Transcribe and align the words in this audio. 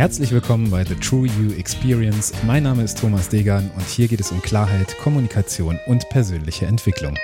Herzlich 0.00 0.32
willkommen 0.32 0.70
bei 0.70 0.82
The 0.82 0.94
True 0.94 1.26
You 1.26 1.52
Experience. 1.58 2.32
Mein 2.46 2.62
Name 2.62 2.84
ist 2.84 2.98
Thomas 2.98 3.28
Degan 3.28 3.70
und 3.76 3.84
hier 3.86 4.08
geht 4.08 4.18
es 4.18 4.32
um 4.32 4.40
Klarheit, 4.40 4.96
Kommunikation 4.96 5.78
und 5.86 6.08
persönliche 6.08 6.64
Entwicklung. 6.64 7.18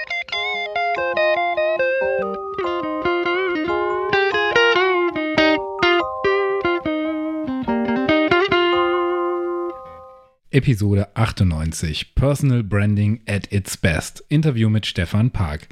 Episode 10.51 11.09
98 11.17 12.15
Personal 12.15 12.63
Branding 12.63 13.23
at 13.27 13.51
its 13.55 13.79
best. 13.79 14.23
Interview 14.29 14.69
mit 14.69 14.85
Stefan 14.85 15.31
Park. 15.31 15.69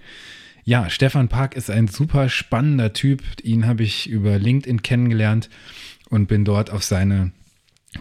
Ja, 0.66 0.88
Stefan 0.88 1.28
Park 1.28 1.54
ist 1.56 1.70
ein 1.70 1.88
super 1.88 2.30
spannender 2.30 2.94
Typ. 2.94 3.20
Ihn 3.42 3.66
habe 3.66 3.82
ich 3.82 4.08
über 4.08 4.38
LinkedIn 4.38 4.80
kennengelernt 4.80 5.50
und 6.10 6.26
bin 6.26 6.44
dort 6.44 6.70
auf 6.70 6.84
seine 6.84 7.32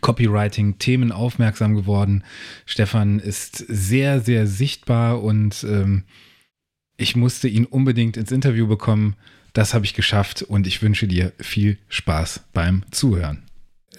Copywriting-Themen 0.01 1.11
aufmerksam 1.11 1.75
geworden. 1.75 2.23
Stefan 2.65 3.19
ist 3.19 3.57
sehr, 3.67 4.21
sehr 4.21 4.47
sichtbar 4.47 5.21
und 5.21 5.63
ähm, 5.63 6.03
ich 6.97 7.15
musste 7.15 7.47
ihn 7.47 7.65
unbedingt 7.65 8.17
ins 8.17 8.31
Interview 8.31 8.67
bekommen. 8.67 9.15
Das 9.53 9.73
habe 9.73 9.85
ich 9.85 9.93
geschafft 9.93 10.41
und 10.41 10.65
ich 10.65 10.81
wünsche 10.81 11.07
dir 11.07 11.31
viel 11.37 11.77
Spaß 11.89 12.41
beim 12.53 12.83
Zuhören. 12.91 13.43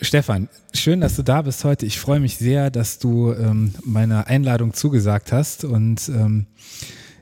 Stefan, 0.00 0.48
schön, 0.72 1.00
dass 1.00 1.14
du 1.14 1.22
da 1.22 1.42
bist 1.42 1.62
heute. 1.64 1.86
Ich 1.86 2.00
freue 2.00 2.18
mich 2.18 2.36
sehr, 2.36 2.70
dass 2.70 2.98
du 2.98 3.32
ähm, 3.32 3.74
meiner 3.84 4.26
Einladung 4.26 4.74
zugesagt 4.74 5.30
hast. 5.30 5.64
Und 5.64 6.08
ähm, 6.08 6.46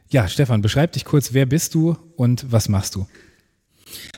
ja, 0.09 0.27
Stefan, 0.29 0.63
beschreib 0.63 0.93
dich 0.93 1.05
kurz, 1.05 1.35
wer 1.35 1.45
bist 1.45 1.75
du 1.75 1.97
und 2.17 2.51
was 2.51 2.71
machst 2.71 2.95
du? 2.95 3.07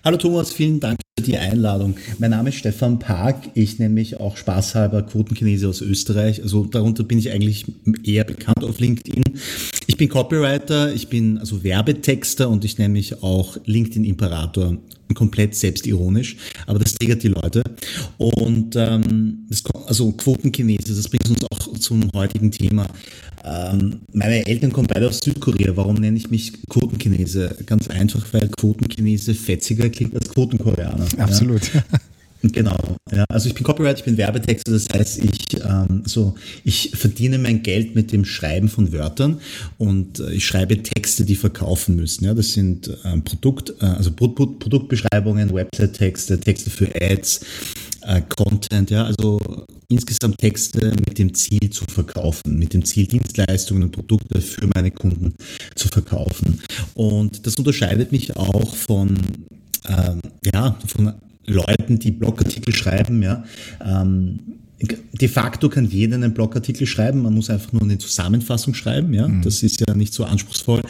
Hallo 0.05 0.17
Thomas, 0.17 0.53
vielen 0.53 0.78
Dank 0.78 1.04
die 1.21 1.39
Einladung. 1.39 1.95
Mein 2.19 2.33
Name 2.33 2.49
ist 2.49 2.57
Stefan 2.57 2.99
Park. 2.99 3.37
Ich 3.55 3.79
nenne 3.79 3.95
mich 3.95 4.19
auch 4.19 4.37
spaßhalber 4.37 5.03
Quotenchinese 5.03 5.69
aus 5.69 5.81
Österreich. 5.81 6.43
Also 6.43 6.65
darunter 6.65 7.05
bin 7.05 7.19
ich 7.19 7.31
eigentlich 7.31 7.67
eher 8.03 8.25
bekannt 8.25 8.65
auf 8.65 8.81
LinkedIn. 8.81 9.23
Ich 9.87 9.97
bin 9.97 10.09
Copywriter, 10.09 10.93
ich 10.93 11.09
bin 11.09 11.39
also 11.39 11.62
Werbetexter 11.62 12.48
und 12.48 12.65
ich 12.65 12.79
nenne 12.79 12.95
mich 12.95 13.23
auch 13.23 13.56
LinkedIn 13.65 14.05
Imperator. 14.05 14.77
Komplett 15.15 15.55
selbstironisch, 15.55 16.37
aber 16.67 16.81
das 16.81 16.95
triggert 16.95 17.23
die 17.23 17.28
Leute. 17.28 17.62
Und 18.17 18.75
ähm, 18.75 19.47
das, 19.49 19.62
also 19.87 20.11
Quotenchinese, 20.11 20.97
das 20.97 21.09
bringt 21.09 21.28
uns 21.28 21.45
auch 21.45 21.78
zum 21.78 22.11
heutigen 22.15 22.51
Thema. 22.51 22.89
Ähm, 23.45 24.00
meine 24.12 24.47
Eltern 24.47 24.73
kommen 24.73 24.87
beide 24.87 25.09
aus 25.09 25.20
Südkorea. 25.23 25.77
Warum 25.77 25.97
nenne 25.97 26.17
ich 26.17 26.31
mich 26.31 26.53
Quotenchinese? 26.69 27.56
Ganz 27.67 27.89
einfach, 27.89 28.25
weil 28.33 28.48
Quotenchinese 28.48 29.34
fetziger 29.34 29.89
klingt 29.91 30.14
als 30.14 30.28
Quotenkoreaner. 30.31 31.06
Absolut. 31.19 31.75
Ja? 31.75 31.83
Genau, 32.53 32.77
ja. 33.11 33.25
Also 33.28 33.48
ich 33.48 33.55
bin 33.55 33.65
Copywriter, 33.65 33.98
ich 33.98 34.05
bin 34.05 34.19
Werbetexter, 34.19 34.72
das 34.72 34.87
heißt, 34.92 35.25
ich, 35.25 35.62
ähm, 35.65 36.03
so, 36.05 36.34
ich 36.62 36.91
verdiene 36.95 37.39
mein 37.39 37.62
Geld 37.62 37.95
mit 37.95 38.12
dem 38.12 38.25
Schreiben 38.25 38.69
von 38.69 38.92
Wörtern 38.92 39.41
und 39.78 40.20
äh, 40.20 40.33
ich 40.33 40.45
schreibe 40.45 40.83
Texte, 40.83 41.25
die 41.25 41.37
verkaufen 41.37 41.97
müssen. 41.97 42.25
Ja. 42.25 42.34
Das 42.34 42.53
sind 42.53 42.91
ähm, 43.05 43.25
Produkt, 43.25 43.72
äh, 43.81 43.87
also 43.87 44.12
Pro 44.12 44.28
Produktbeschreibungen, 44.28 45.55
Website-Texte, 45.55 46.39
Texte 46.39 46.69
für 46.69 46.89
Ads, 47.00 47.41
äh, 48.06 48.22
Content, 48.28 48.91
ja, 48.91 49.05
also 49.05 49.38
insgesamt 49.88 50.38
Texte 50.38 50.92
mit 51.06 51.19
dem 51.19 51.34
Ziel 51.34 51.70
zu 51.70 51.84
verkaufen, 51.84 52.58
mit 52.58 52.74
dem 52.74 52.84
Ziel 52.84 53.06
Dienstleistungen 53.06 53.84
und 53.84 53.92
Produkte 53.92 54.41
für 54.41 54.69
meine 54.74 54.91
Kunden 54.91 55.34
zu 55.74 55.88
verkaufen. 55.88 56.60
Und 56.94 57.47
das 57.47 57.56
unterscheidet 57.56 58.12
mich 58.12 58.36
auch 58.36 58.75
von 58.75 59.16
ähm, 59.88 60.20
ja, 60.52 60.78
von 60.86 61.12
Leuten, 61.47 61.98
die 61.98 62.10
Blogartikel 62.10 62.75
schreiben, 62.75 63.22
ja. 63.22 63.44
Ähm, 63.84 64.38
de 65.12 65.28
facto 65.28 65.69
kann 65.69 65.86
jeder 65.86 66.16
einen 66.16 66.34
Blogartikel 66.34 66.86
schreiben, 66.86 67.22
man 67.22 67.34
muss 67.34 67.48
einfach 67.48 67.72
nur 67.72 67.82
eine 67.82 67.98
Zusammenfassung 67.98 68.75
schreiben, 68.75 69.12
ja. 69.14 69.28
Mhm. 69.28 69.43
Das 69.43 69.62
ist 69.62 69.81
ja 69.81 69.94
nicht 69.94 70.12
so 70.12 70.25
anspruchsvoll. 70.25 70.82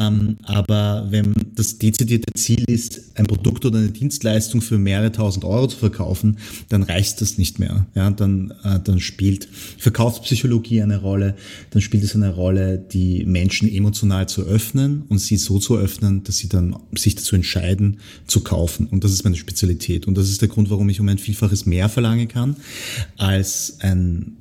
Ähm, 0.00 0.36
aber 0.42 1.06
wenn 1.10 1.34
das 1.54 1.78
dezidierte 1.78 2.32
Ziel 2.34 2.64
ist, 2.66 3.16
ein 3.16 3.26
Produkt 3.26 3.64
oder 3.64 3.78
eine 3.78 3.90
Dienstleistung 3.90 4.60
für 4.60 4.78
mehrere 4.78 5.12
tausend 5.12 5.44
Euro 5.44 5.66
zu 5.68 5.76
verkaufen, 5.76 6.38
dann 6.68 6.82
reicht 6.82 7.20
das 7.20 7.38
nicht 7.38 7.58
mehr. 7.58 7.86
Ja, 7.94 8.10
dann, 8.10 8.52
äh, 8.64 8.80
dann 8.82 9.00
spielt 9.00 9.48
Verkaufspsychologie 9.78 10.82
eine 10.82 11.00
Rolle, 11.00 11.36
dann 11.70 11.82
spielt 11.82 12.04
es 12.04 12.14
eine 12.14 12.34
Rolle, 12.34 12.78
die 12.78 13.24
Menschen 13.24 13.68
emotional 13.68 14.28
zu 14.28 14.42
öffnen 14.42 15.02
und 15.08 15.18
sie 15.18 15.36
so 15.36 15.58
zu 15.58 15.76
öffnen, 15.76 16.24
dass 16.24 16.38
sie 16.38 16.48
dann 16.48 16.76
sich 16.94 17.14
dazu 17.14 17.36
entscheiden, 17.36 17.98
zu 18.26 18.40
kaufen. 18.40 18.86
Und 18.86 19.04
das 19.04 19.12
ist 19.12 19.24
meine 19.24 19.36
Spezialität. 19.36 20.06
Und 20.06 20.16
das 20.16 20.28
ist 20.28 20.40
der 20.40 20.48
Grund, 20.48 20.70
warum 20.70 20.88
ich 20.88 21.00
um 21.00 21.08
ein 21.08 21.18
Vielfaches 21.18 21.66
mehr 21.66 21.88
verlangen 21.88 22.28
kann 22.28 22.56
als 23.16 23.78
ein 23.80 24.36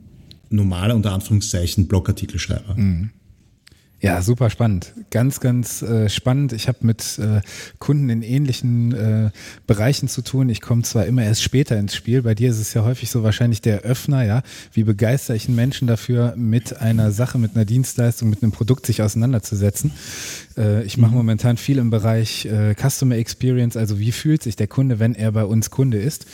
normaler, 0.50 0.96
unter 0.96 1.12
Anführungszeichen, 1.12 1.88
Blogartikelschreiber. 1.88 2.75
Mhm. 2.75 3.09
Ja, 4.03 4.22
super 4.22 4.50
spannend. 4.50 4.91
Ganz, 5.12 5.40
ganz 5.40 5.81
äh, 5.81 6.09
spannend. 6.09 6.52
Ich 6.52 6.68
habe 6.68 6.80
mit 6.81 7.18
äh, 7.19 7.40
Kunden 7.80 8.09
in 8.09 8.22
ähnlichen 8.22 8.94
äh, 8.94 9.30
Bereichen 9.66 10.09
zu 10.09 10.22
tun. 10.22 10.50
Ich 10.50 10.59
komme 10.59 10.81
zwar 10.81 11.06
immer 11.06 11.24
erst 11.24 11.41
später 11.41 11.78
ins 11.80 11.96
Spiel. 11.96 12.22
Bei 12.22 12.36
dir 12.36 12.50
ist 12.50 12.59
es 12.59 12.74
ja 12.74 12.84
häufig 12.84 13.09
so 13.09 13.24
wahrscheinlich 13.24 13.62
der 13.62 13.84
Öffner, 13.84 14.25
ja. 14.25 14.44
Wie 14.74 14.84
begeister 14.84 15.36
ich 15.36 15.47
einen 15.47 15.56
Menschen 15.56 15.88
dafür, 15.88 16.34
mit 16.36 16.81
einer 16.81 17.12
Sache, 17.13 17.38
mit 17.38 17.56
einer 17.56 17.63
Dienstleistung, 17.63 18.30
mit 18.30 18.44
einem 18.44 18.52
Produkt 18.52 18.88
sich 18.88 19.02
auseinanderzusetzen? 19.02 19.94
Äh, 20.58 20.84
ich 20.84 20.97
mache 20.97 21.12
mhm. 21.12 21.19
momentan 21.19 21.56
viel 21.56 21.78
im 21.78 21.90
Bereich 21.90 22.46
äh, 22.46 22.75
Customer 22.75 23.16
Experience, 23.16 23.78
also 23.78 24.00
wie 24.00 24.12
fühlt 24.12 24.44
sich 24.44 24.58
der 24.58 24.68
Kunde, 24.68 25.00
wenn 25.00 25.16
er 25.16 25.31
bei 25.31 25.46
uns 25.46 25.69
Kunde 25.69 25.97
ist? 25.97 26.25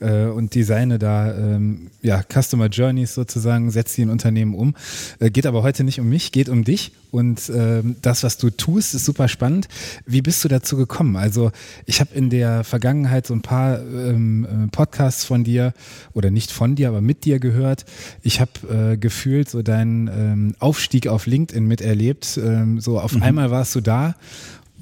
Äh, 0.00 0.26
und 0.26 0.54
designe 0.54 0.98
da 0.98 1.34
ähm, 1.36 1.90
ja, 2.02 2.22
Customer 2.22 2.66
Journeys 2.66 3.14
sozusagen, 3.14 3.70
setze 3.70 3.96
die 3.96 4.02
in 4.02 4.10
Unternehmen 4.10 4.54
um. 4.54 4.74
Äh, 5.18 5.30
geht 5.30 5.46
aber 5.46 5.62
heute 5.62 5.84
nicht 5.84 6.00
um 6.00 6.08
mich, 6.08 6.32
geht 6.32 6.48
um 6.48 6.64
dich 6.64 6.92
und 7.10 7.50
ähm, 7.54 7.96
das, 8.02 8.24
was 8.24 8.36
du 8.36 8.50
tust, 8.50 8.94
ist 8.94 9.04
super 9.04 9.28
spannend. 9.28 9.68
Wie 10.04 10.22
bist 10.22 10.44
du 10.44 10.48
dazu 10.48 10.76
gekommen? 10.76 11.16
Also 11.16 11.50
ich 11.86 12.00
habe 12.00 12.14
in 12.14 12.30
der 12.30 12.62
Vergangenheit 12.64 13.26
so 13.26 13.34
ein 13.34 13.42
paar 13.42 13.80
ähm, 13.80 14.44
äh, 14.44 14.68
Podcasts 14.68 15.24
von 15.24 15.42
dir 15.42 15.72
oder 16.12 16.30
nicht 16.30 16.52
von 16.52 16.74
dir, 16.74 16.88
aber 16.88 17.00
mit 17.00 17.24
dir 17.24 17.38
gehört. 17.38 17.86
Ich 18.22 18.40
habe 18.40 18.92
äh, 18.92 18.96
gefühlt 18.96 19.48
so 19.48 19.62
deinen 19.62 20.08
ähm, 20.08 20.54
Aufstieg 20.58 21.06
auf 21.08 21.26
LinkedIn 21.26 21.66
miterlebt. 21.66 22.38
Ähm, 22.42 22.80
so 22.80 23.00
auf 23.00 23.14
mhm. 23.14 23.22
einmal 23.22 23.50
warst 23.50 23.74
du 23.74 23.80
da 23.80 24.14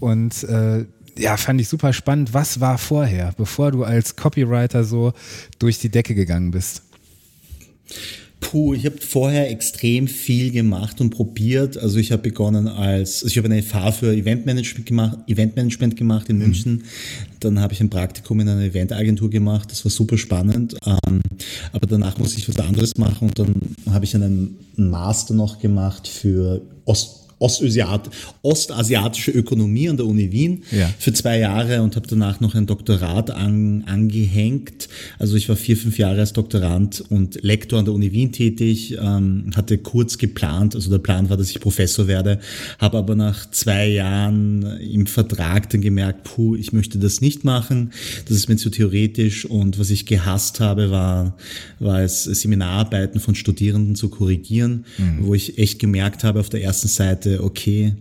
und 0.01 0.43
äh, 0.45 0.87
ja, 1.19 1.37
fand 1.37 1.61
ich 1.61 1.69
super 1.69 1.93
spannend. 1.93 2.35
Was 2.35 2.61
war 2.61 2.79
vorher, 2.79 3.35
bevor 3.37 3.71
du 3.71 3.85
als 3.85 4.17
Copywriter 4.17 4.85
so 4.85 5.13
durch 5.59 5.79
die 5.79 5.89
Decke 5.89 6.15
gegangen 6.15 6.51
bist? 6.51 6.83
Puh, 8.41 8.75
ich 8.75 8.85
habe 8.85 8.97
vorher 9.01 9.51
extrem 9.51 10.07
viel 10.07 10.51
gemacht 10.51 11.01
und 11.01 11.11
probiert. 11.11 11.79
Also 11.79 11.99
ich 11.99 12.13
habe 12.13 12.23
begonnen 12.23 12.69
als, 12.69 13.23
also 13.23 13.29
ich 13.29 13.39
habe 13.39 13.47
eine 13.47 13.63
FH 13.63 13.93
für 13.93 14.15
Eventmanagement 14.15 14.87
gemacht, 14.87 15.19
Eventmanagement 15.27 15.97
gemacht 15.97 16.29
in 16.29 16.37
mhm. 16.37 16.43
München. 16.43 16.85
Dann 17.41 17.59
habe 17.59 17.73
ich 17.73 17.81
ein 17.81 17.89
Praktikum 17.89 18.41
in 18.41 18.49
einer 18.49 18.63
Eventagentur 18.63 19.31
gemacht. 19.31 19.71
Das 19.71 19.85
war 19.85 19.91
super 19.91 20.19
spannend. 20.19 20.77
Ähm, 20.85 21.21
aber 21.73 21.87
danach 21.87 22.19
musste 22.19 22.39
ich 22.39 22.49
was 22.49 22.59
anderes 22.59 22.97
machen 22.99 23.29
und 23.29 23.39
dann 23.39 23.55
habe 23.91 24.05
ich 24.05 24.15
einen 24.15 24.59
Master 24.77 25.33
noch 25.33 25.59
gemacht 25.59 26.07
für 26.07 26.61
Ost 26.85 27.24
Ostasiat, 27.45 28.09
ostasiatische 28.41 29.31
Ökonomie 29.31 29.91
an 29.91 29.99
der 29.99 30.07
Uni 30.07 30.33
Wien 30.33 30.63
ja. 30.71 30.91
für 30.99 31.13
zwei 31.13 31.39
Jahre 31.39 31.83
und 31.83 31.95
habe 31.95 32.07
danach 32.09 32.41
noch 32.41 32.55
ein 32.55 32.65
Doktorat 32.65 33.31
an, 33.31 33.85
angehängt. 33.85 34.89
Also 35.19 35.37
ich 35.37 35.51
war 35.51 35.57
vier, 35.57 35.77
fünf 35.77 35.99
Jahre 35.99 36.21
als 36.21 36.33
Doktorand 36.33 37.05
und 37.11 37.43
Lektor 37.43 37.79
an 37.79 37.85
der 37.85 37.93
Uni 37.93 38.13
Wien 38.13 38.33
tätig, 38.33 38.97
ähm, 38.99 39.51
hatte 39.55 39.77
kurz 39.77 40.17
geplant, 40.17 40.75
also 40.75 40.91
der 40.91 41.01
Plan 41.01 41.29
war, 41.29 41.37
dass 41.37 41.51
ich 41.51 41.61
Professor 41.61 42.07
werde, 42.07 42.41
habe 42.79 42.97
aber 42.97 43.15
nach 43.15 43.51
zwei 43.51 43.89
Jahren 43.89 44.63
im 44.81 45.07
Vertrag 45.07 45.69
dann 45.69 45.83
gemerkt, 45.83 46.25
puh, 46.25 46.57
ich 46.57 46.73
möchte 46.73 46.99
das 46.99 47.21
nicht 47.21 47.45
machen, 47.45 47.93
das 48.27 48.39
ist 48.39 48.49
mir 48.49 48.57
zu 48.57 48.71
theoretisch 48.71 49.45
und 49.45 49.79
was 49.79 49.91
ich 49.91 50.07
gehasst 50.07 50.61
habe, 50.61 50.91
war, 50.91 51.37
war 51.79 52.01
es 52.01 52.25
Seminararbeiten 52.25 53.21
von 53.21 53.35
Studierenden 53.35 53.97
zu 53.97 54.09
korrigieren, 54.09 54.87
mhm. 54.97 55.27
wo 55.27 55.35
ich 55.35 55.59
echt 55.59 55.79
gemerkt 55.79 56.25
habe 56.25 56.41
auf 56.41 56.49
der 56.49 56.63
ersten 56.63 56.89
Seite, 56.89 57.34
okay, 57.39 57.93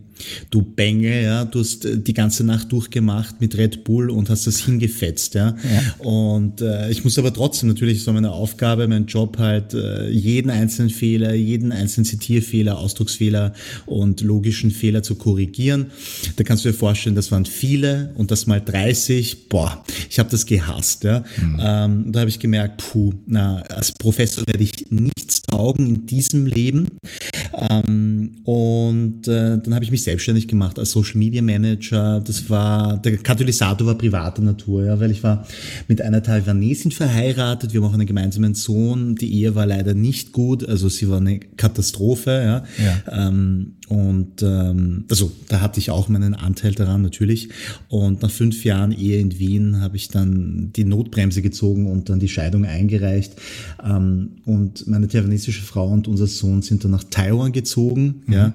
du 0.50 0.62
Bengel, 0.62 1.24
ja, 1.24 1.46
du 1.46 1.60
hast 1.60 1.86
äh, 1.86 1.98
die 1.98 2.14
ganze 2.14 2.44
Nacht 2.44 2.72
durchgemacht 2.72 3.42
mit 3.42 3.58
Red 3.58 3.84
Bull 3.84 4.10
und 4.10 4.30
hast 4.30 4.48
das 4.48 4.60
hingefetzt, 4.60 5.36
ja. 5.36 5.56
ja. 5.64 6.06
Und 6.06 6.62
äh, 6.62 6.90
ich 6.92 7.04
muss 7.04 7.18
aber 7.18 7.34
trotzdem 7.34 7.70
natürlich 7.70 8.04
so 8.04 8.14
meine 8.14 8.32
Aufgabe, 8.32 8.88
mein 8.88 9.06
Job 9.06 9.38
halt, 9.38 9.74
äh, 9.74 10.10
jeden 10.10 10.50
einzelnen 10.50 10.90
Fehler, 10.90 11.34
jeden 11.34 11.72
einzelnen 11.72 12.06
Zitierfehler, 12.06 12.78
Ausdrucksfehler 12.78 13.54
und 13.86 14.22
logischen 14.22 14.72
Fehler 14.72 15.04
zu 15.04 15.16
korrigieren. 15.16 15.88
Da 16.36 16.44
kannst 16.44 16.66
du 16.66 16.70
dir 16.70 16.76
vorstellen, 16.76 17.16
das 17.16 17.32
waren 17.32 17.46
viele 17.46 18.14
und 18.16 18.32
das 18.32 18.48
mal 18.48 18.62
30, 18.62 19.50
boah, 19.50 19.84
ich 20.10 20.20
habe 20.20 20.30
das 20.30 20.46
gehasst, 20.46 21.04
ja. 21.04 21.24
Mhm. 21.38 21.60
Ähm, 21.60 22.12
da 22.12 22.20
habe 22.22 22.30
ich 22.30 22.40
gemerkt, 22.40 22.84
puh, 22.92 23.14
na, 23.26 23.62
als 23.70 23.92
Professor 23.92 24.44
werde 24.48 24.64
ich 24.64 24.88
nichts 24.90 25.42
taugen 25.42 25.88
in 25.88 26.06
diesem 26.06 26.46
Leben. 26.46 26.88
Ähm, 27.70 28.32
und 28.44 29.28
äh, 29.28 29.58
dann 29.58 29.74
habe 29.74 29.86
ich 29.86 29.92
mich 29.92 30.03
selbstständig 30.04 30.48
gemacht 30.48 30.80
als 30.80 30.92
Social 30.92 31.18
Media 31.18 31.42
Manager. 31.42 32.22
Das 32.26 32.50
war, 32.50 32.98
der 32.98 33.18
Katalysator 33.18 33.88
war 33.88 33.96
privater 33.96 34.42
Natur, 34.42 34.86
ja, 34.86 35.00
weil 35.00 35.12
ich 35.12 35.24
war 35.24 35.46
mit 35.88 36.02
einer 36.02 36.22
Taiwanesin 36.22 36.92
verheiratet. 36.92 37.74
Wir 37.74 37.82
haben 37.82 37.90
auch 37.90 37.94
einen 37.94 38.06
gemeinsamen 38.06 38.54
Sohn. 38.54 39.16
Die 39.16 39.34
Ehe 39.34 39.56
war 39.56 39.66
leider 39.66 39.94
nicht 39.94 40.32
gut, 40.32 40.68
also 40.68 40.90
sie 40.90 41.10
war 41.10 41.18
eine 41.18 41.40
Katastrophe, 41.40 42.32
ja. 42.32 42.84
ja. 42.84 43.28
Ähm, 43.28 43.74
und 43.90 44.42
ähm, 44.42 45.06
also 45.10 45.32
da 45.50 45.60
hatte 45.60 45.80
ich 45.80 45.92
auch 45.92 46.08
meinen 46.08 46.34
Anteil 46.34 46.74
daran 46.74 47.02
natürlich. 47.02 47.50
Und 47.90 48.22
nach 48.22 48.32
fünf 48.32 48.64
Jahren 48.64 48.92
Ehe 48.92 49.20
in 49.20 49.38
Wien 49.40 49.82
habe 49.82 49.98
ich 49.98 50.08
dann 50.08 50.72
die 50.76 50.86
Notbremse 50.86 51.42
gezogen 51.42 51.88
und 51.88 52.10
dann 52.10 52.20
die 52.20 52.30
Scheidung 52.30 52.66
eingereicht. 52.66 53.34
Ähm, 53.84 54.32
und 54.46 54.88
meine 54.88 55.08
taiwanesische 55.08 55.64
Frau 55.64 55.90
und 55.90 56.08
unser 56.08 56.28
Sohn 56.28 56.62
sind 56.62 56.84
dann 56.84 56.92
nach 56.92 57.04
Taiwan 57.04 57.52
gezogen. 57.52 58.24
Mhm. 58.26 58.34
Ja. 58.34 58.54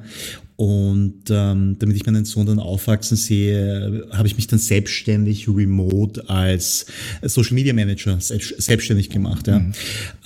Und 0.60 1.30
ähm, 1.30 1.76
damit 1.78 1.94
ich 1.94 2.04
meinen 2.04 2.24
Sohn 2.24 2.44
dann 2.44 2.58
aufwachsen 2.58 3.16
sehe, 3.16 4.08
habe 4.10 4.26
ich 4.26 4.34
mich 4.34 4.48
dann 4.48 4.58
selbstständig 4.58 5.46
remote 5.46 6.28
als 6.28 6.86
Social 7.22 7.54
Media 7.54 7.72
Manager 7.72 8.18
selbstständig 8.18 9.08
gemacht. 9.08 9.46
Ja. 9.46 9.60
Mhm. 9.60 9.72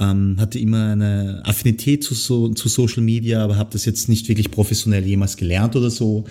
Ähm, 0.01 0.37
hatte 0.39 0.59
immer 0.59 0.93
eine 0.93 1.43
Affinität 1.45 2.03
zu, 2.03 2.15
so, 2.15 2.49
zu 2.49 2.71
Social 2.71 3.03
Media, 3.03 3.45
aber 3.45 3.57
habe 3.57 3.69
das 3.75 3.85
jetzt 3.85 4.09
nicht 4.09 4.27
wirklich 4.27 4.51
professionell 4.51 5.02
jemals 5.07 5.37
gelernt 5.37 5.77
oder 5.77 5.91
so. 5.91 6.25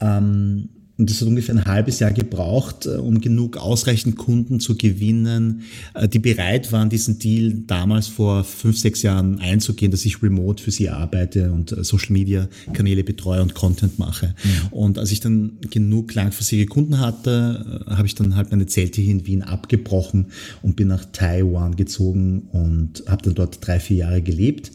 Ähm, 0.00 0.68
und 0.98 1.10
das 1.10 1.20
hat 1.20 1.26
ungefähr 1.26 1.56
ein 1.56 1.64
halbes 1.64 1.98
Jahr 1.98 2.12
gebraucht, 2.12 2.86
äh, 2.86 2.90
um 2.90 3.20
genug 3.20 3.56
ausreichend 3.56 4.16
Kunden 4.16 4.60
zu 4.60 4.76
gewinnen, 4.76 5.62
äh, 5.94 6.06
die 6.06 6.18
bereit 6.18 6.70
waren, 6.70 6.90
diesen 6.90 7.18
Deal 7.18 7.54
damals 7.66 8.06
vor 8.06 8.44
fünf, 8.44 8.78
sechs 8.78 9.02
Jahren 9.02 9.40
einzugehen, 9.40 9.90
dass 9.90 10.04
ich 10.04 10.22
remote 10.22 10.62
für 10.62 10.70
sie 10.70 10.90
arbeite 10.90 11.50
und 11.50 11.72
äh, 11.72 11.82
Social 11.82 12.12
Media 12.12 12.48
Kanäle 12.72 13.04
betreue 13.04 13.42
und 13.42 13.54
Content 13.54 13.98
mache. 13.98 14.34
Mhm. 14.44 14.68
Und 14.70 14.98
als 14.98 15.10
ich 15.10 15.20
dann 15.20 15.58
genug 15.70 16.14
langfristige 16.14 16.66
Kunden 16.66 17.00
hatte, 17.00 17.84
habe 17.88 18.06
ich 18.06 18.14
dann 18.14 18.36
halt 18.36 18.50
meine 18.50 18.66
Zelte 18.66 19.00
hier 19.00 19.12
in 19.12 19.26
Wien 19.26 19.42
abgebrochen 19.42 20.26
und 20.62 20.76
bin 20.76 20.88
nach 20.88 21.06
Taiwan 21.06 21.74
gezogen 21.74 22.42
und 22.52 23.02
habe 23.08 23.22
dann 23.22 23.34
dort 23.34 23.66
drei, 23.66 23.80
vier 23.80 23.96
Jahre 23.96 24.22
gelebt. 24.22 24.70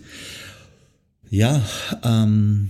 Ja, 1.30 1.62
ähm, 2.04 2.70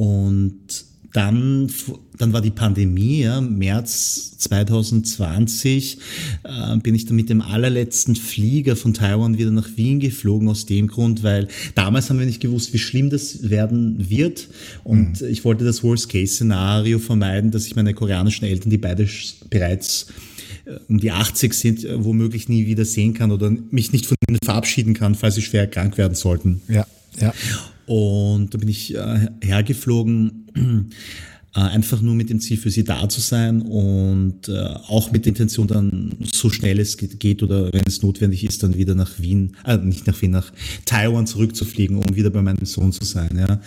und 0.00 0.86
dann, 1.12 1.70
dann 2.16 2.32
war 2.32 2.40
die 2.40 2.52
Pandemie, 2.52 3.20
ja, 3.20 3.42
März 3.42 4.38
2020 4.38 5.98
äh, 6.44 6.76
bin 6.78 6.94
ich 6.94 7.04
dann 7.04 7.16
mit 7.16 7.28
dem 7.28 7.42
allerletzten 7.42 8.16
Flieger 8.16 8.76
von 8.76 8.94
Taiwan 8.94 9.36
wieder 9.36 9.50
nach 9.50 9.68
Wien 9.76 10.00
geflogen, 10.00 10.48
aus 10.48 10.64
dem 10.64 10.86
Grund, 10.86 11.22
weil 11.22 11.48
damals 11.74 12.08
haben 12.08 12.18
wir 12.18 12.24
nicht 12.24 12.40
gewusst, 12.40 12.72
wie 12.72 12.78
schlimm 12.78 13.10
das 13.10 13.50
werden 13.50 14.08
wird. 14.08 14.48
Und 14.84 15.20
mhm. 15.20 15.28
ich 15.28 15.44
wollte 15.44 15.66
das 15.66 15.84
Worst-Case-Szenario 15.84 16.98
vermeiden, 16.98 17.50
dass 17.50 17.66
ich 17.66 17.76
meine 17.76 17.92
koreanischen 17.92 18.46
Eltern, 18.46 18.70
die 18.70 18.78
beide 18.78 19.06
bereits 19.50 20.06
äh, 20.64 20.78
um 20.88 20.98
die 20.98 21.10
80 21.10 21.52
sind, 21.52 21.84
äh, 21.84 22.02
womöglich 22.02 22.48
nie 22.48 22.64
wieder 22.64 22.86
sehen 22.86 23.12
kann 23.12 23.32
oder 23.32 23.50
mich 23.70 23.92
nicht 23.92 24.06
von 24.06 24.16
ihnen 24.26 24.38
verabschieden 24.42 24.94
kann, 24.94 25.14
falls 25.14 25.34
sie 25.34 25.42
schwer 25.42 25.66
krank 25.66 25.98
werden 25.98 26.14
sollten. 26.14 26.62
Ja, 26.68 26.86
ja. 27.20 27.34
Und 27.90 28.54
da 28.54 28.58
bin 28.58 28.68
ich 28.68 28.94
äh, 28.94 29.26
hergeflogen, 29.42 30.46
äh, 31.56 31.58
einfach 31.58 32.00
nur 32.00 32.14
mit 32.14 32.30
dem 32.30 32.38
Ziel, 32.38 32.56
für 32.56 32.70
sie 32.70 32.84
da 32.84 33.08
zu 33.08 33.20
sein 33.20 33.62
und 33.62 34.48
äh, 34.48 34.60
auch 34.86 35.10
mit 35.10 35.24
der 35.24 35.30
Intention 35.30 35.66
dann, 35.66 36.14
so 36.22 36.50
schnell 36.50 36.78
es 36.78 36.96
geht 36.96 37.42
oder 37.42 37.72
wenn 37.72 37.82
es 37.88 38.00
notwendig 38.00 38.44
ist, 38.44 38.62
dann 38.62 38.76
wieder 38.76 38.94
nach 38.94 39.18
Wien, 39.18 39.56
äh, 39.66 39.76
nicht 39.78 40.06
nach 40.06 40.22
Wien, 40.22 40.30
nach 40.30 40.52
Taiwan 40.84 41.26
zurückzufliegen, 41.26 41.96
um 41.96 42.14
wieder 42.14 42.30
bei 42.30 42.42
meinem 42.42 42.64
Sohn 42.64 42.92
zu 42.92 43.04
sein. 43.04 43.30
Ja. 43.36 43.56
Mhm. 43.56 43.60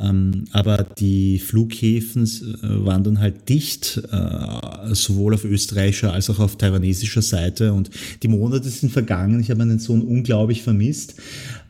Ähm, 0.00 0.44
aber 0.50 0.84
die 0.98 1.38
Flughäfen 1.38 2.24
äh, 2.24 2.84
waren 2.84 3.04
dann 3.04 3.20
halt 3.20 3.48
dicht, 3.48 4.02
äh, 4.10 4.92
sowohl 4.92 5.34
auf 5.34 5.44
österreichischer 5.44 6.12
als 6.12 6.28
auch 6.30 6.40
auf 6.40 6.58
taiwanesischer 6.58 7.22
Seite 7.22 7.72
und 7.74 7.90
die 8.24 8.28
Monate 8.28 8.68
sind 8.68 8.90
vergangen. 8.90 9.38
Ich 9.38 9.50
habe 9.50 9.58
meinen 9.58 9.78
Sohn 9.78 10.02
unglaublich 10.02 10.64
vermisst. 10.64 11.14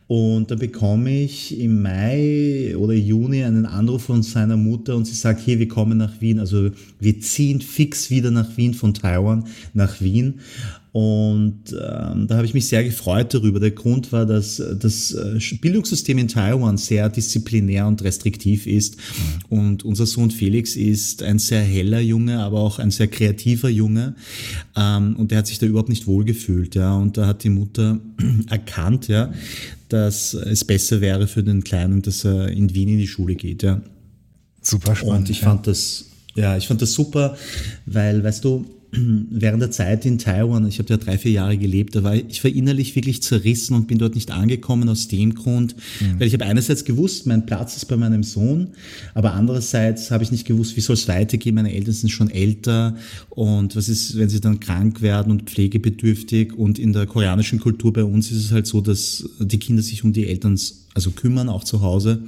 Und 0.09 0.49
da 0.49 0.55
bekomme 0.55 1.21
ich 1.21 1.59
im 1.59 1.83
Mai 1.83 2.75
oder 2.75 2.95
Juni 2.95 3.43
einen 3.43 3.67
Anruf 3.67 4.05
von 4.05 4.23
seiner 4.23 4.57
Mutter 4.57 4.95
und 4.95 5.05
sie 5.05 5.13
sagt, 5.13 5.45
hey, 5.45 5.59
wir 5.59 5.67
kommen 5.67 5.99
nach 5.99 6.19
Wien. 6.19 6.39
Also 6.39 6.71
wir 6.99 7.19
ziehen 7.19 7.61
fix 7.61 8.09
wieder 8.09 8.31
nach 8.31 8.57
Wien 8.57 8.73
von 8.73 8.95
Taiwan 8.95 9.45
nach 9.75 10.01
Wien. 10.01 10.39
Und 10.91 11.71
ähm, 11.71 12.27
da 12.27 12.37
habe 12.37 12.45
ich 12.45 12.55
mich 12.55 12.67
sehr 12.67 12.83
gefreut 12.83 13.33
darüber. 13.33 13.59
Der 13.59 13.71
Grund 13.71 14.11
war, 14.11 14.25
dass 14.25 14.61
das 14.79 15.11
äh, 15.11 15.39
Bildungssystem 15.61 16.17
in 16.17 16.27
Taiwan 16.27 16.77
sehr 16.77 17.09
disziplinär 17.09 17.85
und 17.85 18.03
restriktiv 18.03 18.65
ist. 18.65 18.97
Mhm. 18.97 19.57
Und 19.57 19.85
unser 19.85 20.07
Sohn 20.07 20.31
Felix 20.31 20.75
ist 20.75 21.21
ein 21.21 21.37
sehr 21.37 21.61
heller 21.61 21.99
Junge, 21.99 22.39
aber 22.39 22.61
auch 22.61 22.79
ein 22.79 22.89
sehr 22.89 23.07
kreativer 23.07 23.69
Junge. 23.69 24.15
Ähm, 24.75 25.15
und 25.15 25.29
der 25.29 25.39
hat 25.39 25.47
sich 25.47 25.59
da 25.59 25.67
überhaupt 25.67 25.89
nicht 25.89 26.07
wohlgefühlt. 26.07 26.73
Ja. 26.73 26.95
Und 26.95 27.17
da 27.17 27.27
hat 27.27 27.43
die 27.43 27.49
Mutter 27.49 27.99
erkannt, 28.49 29.07
ja, 29.07 29.31
dass 29.89 30.33
es 30.33 30.65
besser 30.65 31.01
wäre 31.01 31.27
für 31.27 31.43
den 31.43 31.63
Kleinen, 31.63 32.01
dass 32.01 32.25
er 32.25 32.49
in 32.49 32.73
Wien 32.73 32.89
in 32.89 32.97
die 32.97 33.07
Schule 33.07 33.35
geht. 33.35 33.61
Ja. 33.61 33.81
Super 34.61 34.95
spannend. 34.95 35.19
Und 35.19 35.29
ich 35.29 35.41
fand 35.41 35.67
das, 35.67 36.05
ja, 36.33 36.57
ich 36.57 36.67
fand 36.67 36.81
das 36.81 36.93
super, 36.93 37.37
weil, 37.85 38.23
weißt 38.23 38.43
du, 38.43 38.65
während 38.91 39.61
der 39.61 39.71
Zeit 39.71 40.05
in 40.05 40.17
Taiwan, 40.17 40.67
ich 40.67 40.79
habe 40.79 40.89
ja 40.89 40.97
drei, 40.97 41.17
vier 41.17 41.31
Jahre 41.31 41.57
gelebt, 41.57 41.95
da 41.95 42.03
war 42.03 42.15
ich, 42.15 42.25
ich 42.29 42.43
war 42.43 42.51
innerlich 42.51 42.95
wirklich 42.95 43.21
zerrissen 43.21 43.75
und 43.75 43.87
bin 43.87 43.97
dort 43.97 44.15
nicht 44.15 44.31
angekommen 44.31 44.89
aus 44.89 45.07
dem 45.07 45.35
Grund, 45.35 45.75
mhm. 45.99 46.19
weil 46.19 46.27
ich 46.27 46.33
habe 46.33 46.45
einerseits 46.45 46.85
gewusst, 46.85 47.27
mein 47.27 47.45
Platz 47.45 47.77
ist 47.77 47.85
bei 47.85 47.97
meinem 47.97 48.23
Sohn, 48.23 48.69
aber 49.13 49.33
andererseits 49.33 50.11
habe 50.11 50.23
ich 50.23 50.31
nicht 50.31 50.45
gewusst, 50.45 50.75
wie 50.75 50.81
soll 50.81 50.95
es 50.95 51.07
weitergehen. 51.07 51.55
Meine 51.55 51.73
Eltern 51.73 51.93
sind 51.93 52.09
schon 52.09 52.29
älter 52.29 52.95
und 53.29 53.75
was 53.75 53.89
ist, 53.89 54.17
wenn 54.17 54.29
sie 54.29 54.41
dann 54.41 54.59
krank 54.59 55.01
werden 55.01 55.31
und 55.31 55.43
pflegebedürftig 55.43 56.53
und 56.53 56.79
in 56.79 56.93
der 56.93 57.05
koreanischen 57.05 57.59
Kultur 57.59 57.93
bei 57.93 58.03
uns 58.03 58.31
ist 58.31 58.45
es 58.45 58.51
halt 58.51 58.65
so, 58.65 58.81
dass 58.81 59.27
die 59.39 59.59
Kinder 59.59 59.83
sich 59.83 60.03
um 60.03 60.13
die 60.13 60.27
Eltern 60.27 60.59
also 60.95 61.11
kümmern, 61.11 61.49
auch 61.49 61.63
zu 61.63 61.81
Hause. 61.81 62.23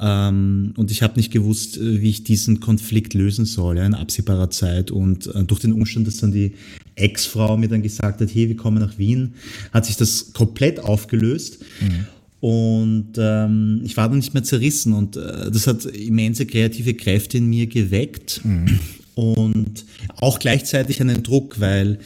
Ähm, 0.00 0.72
und 0.76 0.90
ich 0.90 1.02
habe 1.02 1.16
nicht 1.16 1.30
gewusst, 1.30 1.76
äh, 1.76 2.00
wie 2.00 2.08
ich 2.08 2.24
diesen 2.24 2.60
Konflikt 2.60 3.12
lösen 3.12 3.44
soll 3.44 3.76
ja, 3.76 3.84
in 3.84 3.94
absehbarer 3.94 4.50
Zeit. 4.50 4.90
Und 4.90 5.26
äh, 5.34 5.44
durch 5.44 5.60
den 5.60 5.72
Umstand, 5.72 6.06
dass 6.06 6.16
dann 6.16 6.32
die 6.32 6.54
Ex-Frau 6.94 7.56
mir 7.56 7.68
dann 7.68 7.82
gesagt 7.82 8.20
hat, 8.20 8.34
hey, 8.34 8.48
wir 8.48 8.56
kommen 8.56 8.80
nach 8.80 8.98
Wien, 8.98 9.34
hat 9.72 9.84
sich 9.84 9.96
das 9.96 10.32
komplett 10.32 10.80
aufgelöst. 10.80 11.58
Mhm. 11.80 12.06
Und 12.40 13.12
ähm, 13.18 13.82
ich 13.84 13.98
war 13.98 14.08
dann 14.08 14.16
nicht 14.16 14.32
mehr 14.32 14.42
zerrissen 14.42 14.94
und 14.94 15.16
äh, 15.16 15.50
das 15.50 15.66
hat 15.66 15.84
immense 15.84 16.46
kreative 16.46 16.94
Kräfte 16.94 17.36
in 17.36 17.46
mir 17.50 17.66
geweckt. 17.66 18.40
Mhm 18.42 18.78
und 19.20 19.84
auch 20.16 20.38
gleichzeitig 20.38 20.98
einen 21.02 21.22
Druck, 21.22 21.60
weil 21.60 21.98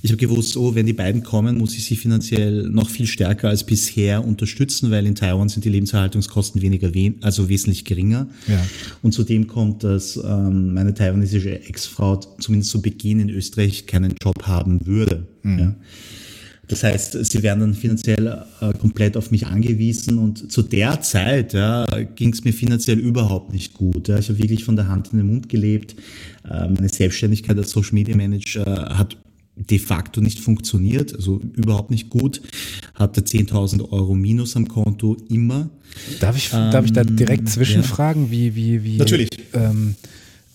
ich 0.00 0.10
habe 0.10 0.16
gewusst, 0.16 0.56
oh, 0.56 0.74
wenn 0.74 0.86
die 0.86 0.94
beiden 0.94 1.22
kommen, 1.22 1.58
muss 1.58 1.74
ich 1.74 1.84
sie 1.84 1.96
finanziell 1.96 2.62
noch 2.62 2.88
viel 2.88 3.06
stärker 3.06 3.50
als 3.50 3.64
bisher 3.64 4.24
unterstützen, 4.24 4.90
weil 4.90 5.06
in 5.06 5.14
Taiwan 5.14 5.50
sind 5.50 5.66
die 5.66 5.68
Lebenserhaltungskosten 5.68 6.62
weniger, 6.62 6.90
also 7.20 7.50
wesentlich 7.50 7.84
geringer. 7.84 8.26
Ja. 8.48 8.64
Und 9.02 9.12
zudem 9.12 9.48
kommt, 9.48 9.84
dass 9.84 10.16
ähm, 10.16 10.72
meine 10.72 10.94
taiwanesische 10.94 11.60
Ex-Frau 11.60 12.16
zumindest 12.40 12.70
zu 12.70 12.80
Beginn 12.80 13.20
in 13.20 13.28
Österreich 13.28 13.86
keinen 13.86 14.14
Job 14.22 14.42
haben 14.44 14.86
würde. 14.86 15.26
Mhm. 15.42 15.58
Ja. 15.58 15.76
Das 16.72 16.84
heißt, 16.84 17.22
sie 17.26 17.42
wären 17.42 17.60
dann 17.60 17.74
finanziell 17.74 18.44
äh, 18.60 18.72
komplett 18.78 19.18
auf 19.18 19.30
mich 19.30 19.46
angewiesen 19.46 20.16
und 20.16 20.50
zu 20.50 20.62
der 20.62 21.02
Zeit 21.02 21.52
ja, 21.52 21.84
ging 22.14 22.32
es 22.32 22.44
mir 22.44 22.52
finanziell 22.54 22.98
überhaupt 22.98 23.52
nicht 23.52 23.74
gut. 23.74 24.08
Ja. 24.08 24.18
Ich 24.18 24.30
habe 24.30 24.38
wirklich 24.38 24.64
von 24.64 24.76
der 24.76 24.88
Hand 24.88 25.12
in 25.12 25.18
den 25.18 25.26
Mund 25.26 25.50
gelebt. 25.50 25.96
Meine 26.44 26.88
Selbstständigkeit 26.88 27.56
als 27.56 27.70
Social 27.70 27.94
Media 27.94 28.16
Manager 28.16 28.96
hat 28.96 29.16
de 29.54 29.78
facto 29.78 30.20
nicht 30.20 30.40
funktioniert, 30.40 31.14
also 31.14 31.40
überhaupt 31.54 31.90
nicht 31.90 32.10
gut. 32.10 32.40
Hatte 32.94 33.20
10.000 33.20 33.92
Euro 33.92 34.14
Minus 34.14 34.56
am 34.56 34.66
Konto 34.66 35.16
immer. 35.28 35.70
Darf 36.20 36.36
ich, 36.36 36.52
ähm, 36.52 36.70
darf 36.70 36.84
ich 36.84 36.92
da 36.92 37.04
direkt 37.04 37.48
zwischenfragen, 37.48 38.24
ja. 38.26 38.30
wie, 38.30 38.54
wie, 38.54 38.84
wie? 38.84 38.96
Natürlich. 38.96 39.28
Ähm, 39.52 39.94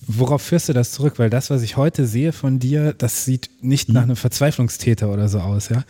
Worauf 0.09 0.41
führst 0.41 0.69
du 0.69 0.73
das 0.73 0.91
zurück? 0.91 1.19
Weil 1.19 1.29
das, 1.29 1.49
was 1.49 1.61
ich 1.63 1.75
heute 1.75 2.07
sehe 2.07 2.31
von 2.31 2.59
dir, 2.59 2.93
das 2.97 3.25
sieht 3.25 3.49
nicht 3.61 3.89
nach 3.89 4.03
hm. 4.03 4.11
einem 4.11 4.15
Verzweiflungstäter 4.15 5.11
oder 5.11 5.27
so 5.27 5.39
aus, 5.39 5.67
ja. 5.67 5.83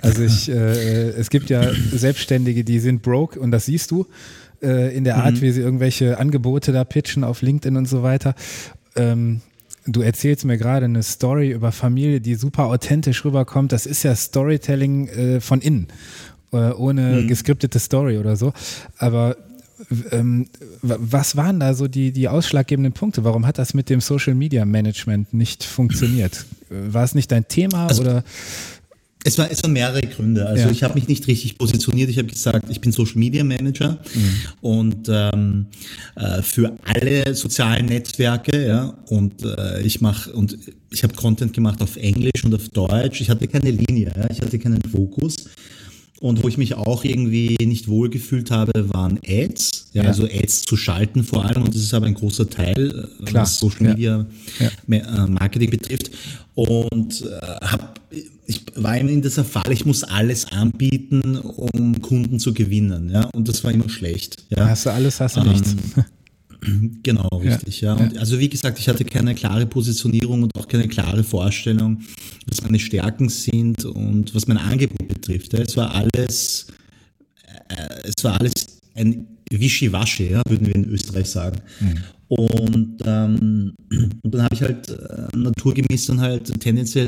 Also 0.00 0.22
ich, 0.22 0.48
äh, 0.48 1.08
es 1.10 1.28
gibt 1.28 1.50
ja 1.50 1.72
Selbstständige, 1.92 2.62
die 2.62 2.78
sind 2.78 3.02
broke 3.02 3.40
und 3.40 3.50
das 3.50 3.66
siehst 3.66 3.90
du 3.90 4.06
äh, 4.62 4.96
in 4.96 5.02
der 5.02 5.16
Art, 5.16 5.34
mhm. 5.34 5.40
wie 5.40 5.50
sie 5.50 5.60
irgendwelche 5.60 6.18
Angebote 6.18 6.70
da 6.70 6.84
pitchen 6.84 7.24
auf 7.24 7.42
LinkedIn 7.42 7.76
und 7.76 7.88
so 7.88 8.04
weiter. 8.04 8.36
Ähm, 8.96 9.40
du 9.86 10.02
erzählst 10.02 10.44
mir 10.44 10.58
gerade 10.58 10.86
eine 10.86 11.02
Story 11.02 11.50
über 11.50 11.72
Familie, 11.72 12.20
die 12.20 12.34
super 12.34 12.66
authentisch 12.66 13.24
rüberkommt. 13.24 13.72
Das 13.72 13.86
ist 13.86 14.02
ja 14.02 14.14
Storytelling 14.14 15.08
äh, 15.08 15.40
von 15.40 15.60
innen, 15.60 15.88
äh, 16.52 16.70
ohne 16.70 17.22
mhm. 17.22 17.28
geskriptete 17.28 17.78
Story 17.78 18.18
oder 18.18 18.36
so. 18.36 18.52
Aber 18.98 19.36
ähm, 20.12 20.46
was 20.82 21.36
waren 21.36 21.60
da 21.60 21.74
so 21.74 21.88
die, 21.88 22.12
die 22.12 22.28
ausschlaggebenden 22.28 22.92
Punkte? 22.92 23.24
Warum 23.24 23.46
hat 23.46 23.58
das 23.58 23.74
mit 23.74 23.90
dem 23.90 24.00
Social 24.00 24.34
Media 24.34 24.64
Management 24.64 25.34
nicht 25.34 25.64
funktioniert? 25.64 26.46
War 26.70 27.04
es 27.04 27.14
nicht 27.14 27.30
dein 27.30 27.48
Thema 27.48 27.86
also, 27.88 28.02
oder? 28.02 28.24
Es, 29.26 29.38
war, 29.38 29.50
es 29.50 29.62
waren 29.62 29.72
mehrere 29.72 30.02
Gründe. 30.02 30.46
Also 30.46 30.64
Ja. 30.66 30.70
ich 30.70 30.82
habe 30.82 30.94
mich 30.94 31.08
nicht 31.08 31.26
richtig 31.26 31.56
positioniert. 31.56 32.10
Ich 32.10 32.18
habe 32.18 32.28
gesagt, 32.28 32.66
ich 32.70 32.80
bin 32.80 32.92
Social 32.92 33.16
Media 33.18 33.42
Manager 33.42 33.98
und 34.60 35.08
ähm, 35.08 35.66
äh, 36.16 36.42
für 36.42 36.76
alle 36.84 37.34
sozialen 37.34 37.86
Netzwerke, 37.86 38.66
ja. 38.66 38.94
Und 39.08 39.42
äh, 39.42 39.80
ich 39.82 40.00
mache 40.02 40.30
und 40.32 40.58
ich 40.90 41.02
habe 41.02 41.14
Content 41.14 41.52
gemacht 41.54 41.80
auf 41.82 41.96
Englisch 41.96 42.44
und 42.44 42.54
auf 42.54 42.68
Deutsch. 42.68 43.20
Ich 43.22 43.30
hatte 43.30 43.48
keine 43.48 43.70
Linie, 43.70 44.12
ja. 44.14 44.30
ich 44.30 44.40
hatte 44.42 44.58
keinen 44.58 44.82
Fokus. 44.82 45.46
Und 46.24 46.42
wo 46.42 46.48
ich 46.48 46.56
mich 46.56 46.72
auch 46.74 47.04
irgendwie 47.04 47.54
nicht 47.66 47.86
wohlgefühlt 47.86 48.50
habe, 48.50 48.72
waren 48.94 49.20
Ads. 49.28 49.88
Ja, 49.92 50.04
Ja. 50.04 50.08
also 50.08 50.24
Ads 50.24 50.62
zu 50.62 50.74
schalten 50.74 51.22
vor 51.22 51.44
allem. 51.44 51.64
Und 51.64 51.74
das 51.74 51.82
ist 51.82 51.92
aber 51.92 52.06
ein 52.06 52.14
großer 52.14 52.48
Teil, 52.48 53.08
äh, 53.20 53.24
Klar. 53.26 53.42
was 53.42 53.58
Social. 53.58 53.88
Media 53.90 54.24
Ja. 54.58 54.96
äh, 54.96 55.26
Marketing 55.26 55.68
betrifft. 55.68 56.10
Und 56.54 57.20
äh, 57.26 57.66
hab, 57.66 58.00
ich 58.46 58.62
war 58.74 58.96
immer 58.96 59.10
in 59.10 59.20
dieser 59.20 59.44
Falle, 59.44 59.74
ich 59.74 59.84
muss 59.84 60.02
alles 60.02 60.46
anbieten, 60.50 61.36
um 61.36 62.00
Kunden 62.00 62.38
zu 62.40 62.54
gewinnen. 62.54 63.10
Ja? 63.10 63.24
Und 63.34 63.46
das 63.48 63.62
war 63.62 63.70
immer 63.72 63.90
schlecht. 63.90 64.44
Ja? 64.48 64.66
Hast 64.70 64.86
du 64.86 64.90
alles, 64.94 65.20
hast 65.20 65.36
du 65.36 65.40
Ähm, 65.42 65.48
nichts. 65.52 65.76
Genau, 67.02 67.28
richtig, 67.28 67.80
ja. 67.82 67.94
Und 67.94 68.16
also 68.18 68.38
wie 68.38 68.48
gesagt, 68.48 68.78
ich 68.78 68.88
hatte 68.88 69.04
keine 69.04 69.34
klare 69.34 69.66
Positionierung 69.66 70.42
und 70.44 70.50
auch 70.56 70.66
keine 70.66 70.88
klare 70.88 71.22
Vorstellung, 71.22 72.00
was 72.46 72.62
meine 72.62 72.78
Stärken 72.78 73.28
sind 73.28 73.84
und 73.84 74.34
was 74.34 74.46
mein 74.46 74.58
Angebot 74.58 75.08
betrifft. 75.08 75.52
Ja. 75.52 75.60
Es 75.60 75.76
war 75.76 75.94
alles, 75.94 76.68
äh, 77.68 78.08
es 78.08 78.24
war 78.24 78.40
alles 78.40 78.54
ein 78.94 79.26
Wischiwaschi, 79.50 80.30
ja, 80.30 80.42
würden 80.48 80.66
wir 80.66 80.74
in 80.74 80.88
Österreich 80.88 81.28
sagen. 81.28 81.60
Und, 82.28 82.96
ähm, 83.04 83.74
und 84.22 84.34
dann 84.34 84.42
habe 84.42 84.54
ich 84.54 84.62
halt 84.62 84.88
äh, 84.88 85.36
naturgemäß 85.36 86.06
dann 86.06 86.20
halt 86.20 86.60
tendenziell 86.60 87.06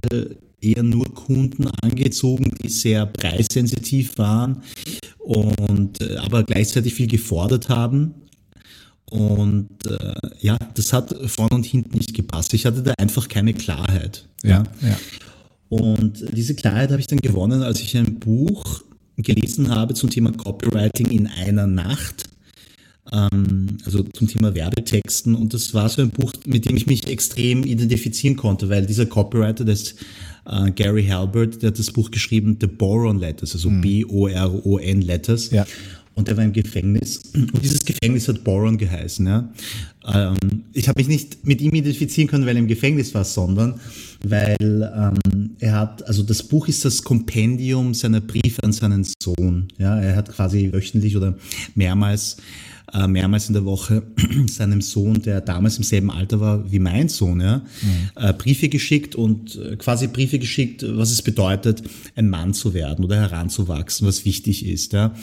eher 0.60 0.82
nur 0.82 1.06
Kunden 1.14 1.68
angezogen, 1.82 2.52
die 2.62 2.68
sehr 2.68 3.06
preissensitiv 3.06 4.18
waren 4.18 4.62
und 5.18 6.00
äh, 6.00 6.16
aber 6.16 6.44
gleichzeitig 6.44 6.94
viel 6.94 7.08
gefordert 7.08 7.68
haben. 7.68 8.14
Und 9.10 9.68
äh, 9.86 10.14
ja, 10.40 10.58
das 10.74 10.92
hat 10.92 11.14
vorne 11.26 11.54
und 11.54 11.66
hinten 11.66 11.96
nicht 11.96 12.14
gepasst. 12.14 12.54
Ich 12.54 12.66
hatte 12.66 12.82
da 12.82 12.94
einfach 12.98 13.28
keine 13.28 13.54
Klarheit. 13.54 14.26
Ja, 14.42 14.64
ja. 14.82 14.98
Und 15.68 16.24
diese 16.32 16.54
Klarheit 16.54 16.90
habe 16.90 17.00
ich 17.00 17.06
dann 17.06 17.18
gewonnen, 17.18 17.62
als 17.62 17.80
ich 17.80 17.96
ein 17.96 18.18
Buch 18.18 18.82
gelesen 19.16 19.74
habe 19.74 19.94
zum 19.94 20.10
Thema 20.10 20.32
Copywriting 20.32 21.06
in 21.06 21.26
einer 21.26 21.66
Nacht. 21.66 22.28
Ähm, 23.12 23.78
also 23.84 24.02
zum 24.02 24.26
Thema 24.26 24.54
Werbetexten. 24.54 25.34
Und 25.34 25.54
das 25.54 25.72
war 25.74 25.88
so 25.88 26.02
ein 26.02 26.10
Buch, 26.10 26.32
mit 26.44 26.68
dem 26.68 26.76
ich 26.76 26.86
mich 26.86 27.06
extrem 27.06 27.62
identifizieren 27.62 28.36
konnte, 28.36 28.68
weil 28.68 28.86
dieser 28.86 29.06
Copywriter, 29.06 29.64
das 29.64 29.82
ist 29.82 29.96
äh, 30.46 30.70
Gary 30.72 31.06
Halbert, 31.06 31.62
der 31.62 31.68
hat 31.68 31.78
das 31.78 31.92
Buch 31.92 32.10
geschrieben, 32.10 32.56
The 32.60 32.66
Boron 32.66 33.18
Letters, 33.18 33.54
also 33.54 33.70
B-O-R-O-N 33.70 35.02
Letters. 35.02 35.50
Ja. 35.50 35.66
Und 36.16 36.28
er 36.28 36.36
war 36.36 36.44
im 36.44 36.52
Gefängnis. 36.52 37.20
Und 37.34 37.62
dieses 37.62 37.84
Gefängnis 37.84 38.26
hat 38.26 38.42
Boron 38.42 38.78
geheißen. 38.78 39.26
Ja. 39.26 39.52
Ähm, 40.12 40.64
ich 40.72 40.88
habe 40.88 40.98
mich 40.98 41.08
nicht 41.08 41.46
mit 41.46 41.60
ihm 41.60 41.74
identifizieren 41.74 42.28
können, 42.28 42.46
weil 42.46 42.56
er 42.56 42.60
im 42.60 42.68
Gefängnis 42.68 43.14
war, 43.14 43.24
sondern 43.24 43.78
weil 44.24 44.56
ähm, 44.60 45.50
er 45.60 45.72
hat, 45.74 46.06
also 46.08 46.22
das 46.22 46.42
Buch 46.42 46.68
ist 46.68 46.86
das 46.86 47.02
Kompendium 47.02 47.92
seiner 47.92 48.22
Briefe 48.22 48.64
an 48.64 48.72
seinen 48.72 49.06
Sohn. 49.22 49.68
Ja. 49.76 50.00
Er 50.00 50.16
hat 50.16 50.32
quasi 50.32 50.72
wöchentlich 50.72 51.16
oder 51.18 51.36
mehrmals 51.74 52.38
äh, 52.92 53.06
mehrmals 53.08 53.48
in 53.48 53.54
der 53.54 53.64
Woche 53.64 54.02
seinem 54.46 54.80
Sohn, 54.80 55.20
der 55.22 55.40
damals 55.40 55.78
im 55.78 55.84
selben 55.84 56.10
Alter 56.10 56.40
war 56.40 56.70
wie 56.70 56.78
mein 56.78 57.08
Sohn, 57.08 57.40
ja, 57.40 57.62
äh, 58.14 58.32
Briefe 58.32 58.68
geschickt 58.68 59.14
und 59.14 59.56
äh, 59.56 59.76
quasi 59.76 60.06
Briefe 60.06 60.38
geschickt, 60.38 60.84
was 60.88 61.10
es 61.10 61.22
bedeutet, 61.22 61.82
ein 62.14 62.28
Mann 62.28 62.54
zu 62.54 62.74
werden 62.74 63.04
oder 63.04 63.16
heranzuwachsen, 63.16 64.06
was 64.06 64.24
wichtig 64.24 64.66
ist. 64.66 64.92
Ja. 64.92 65.14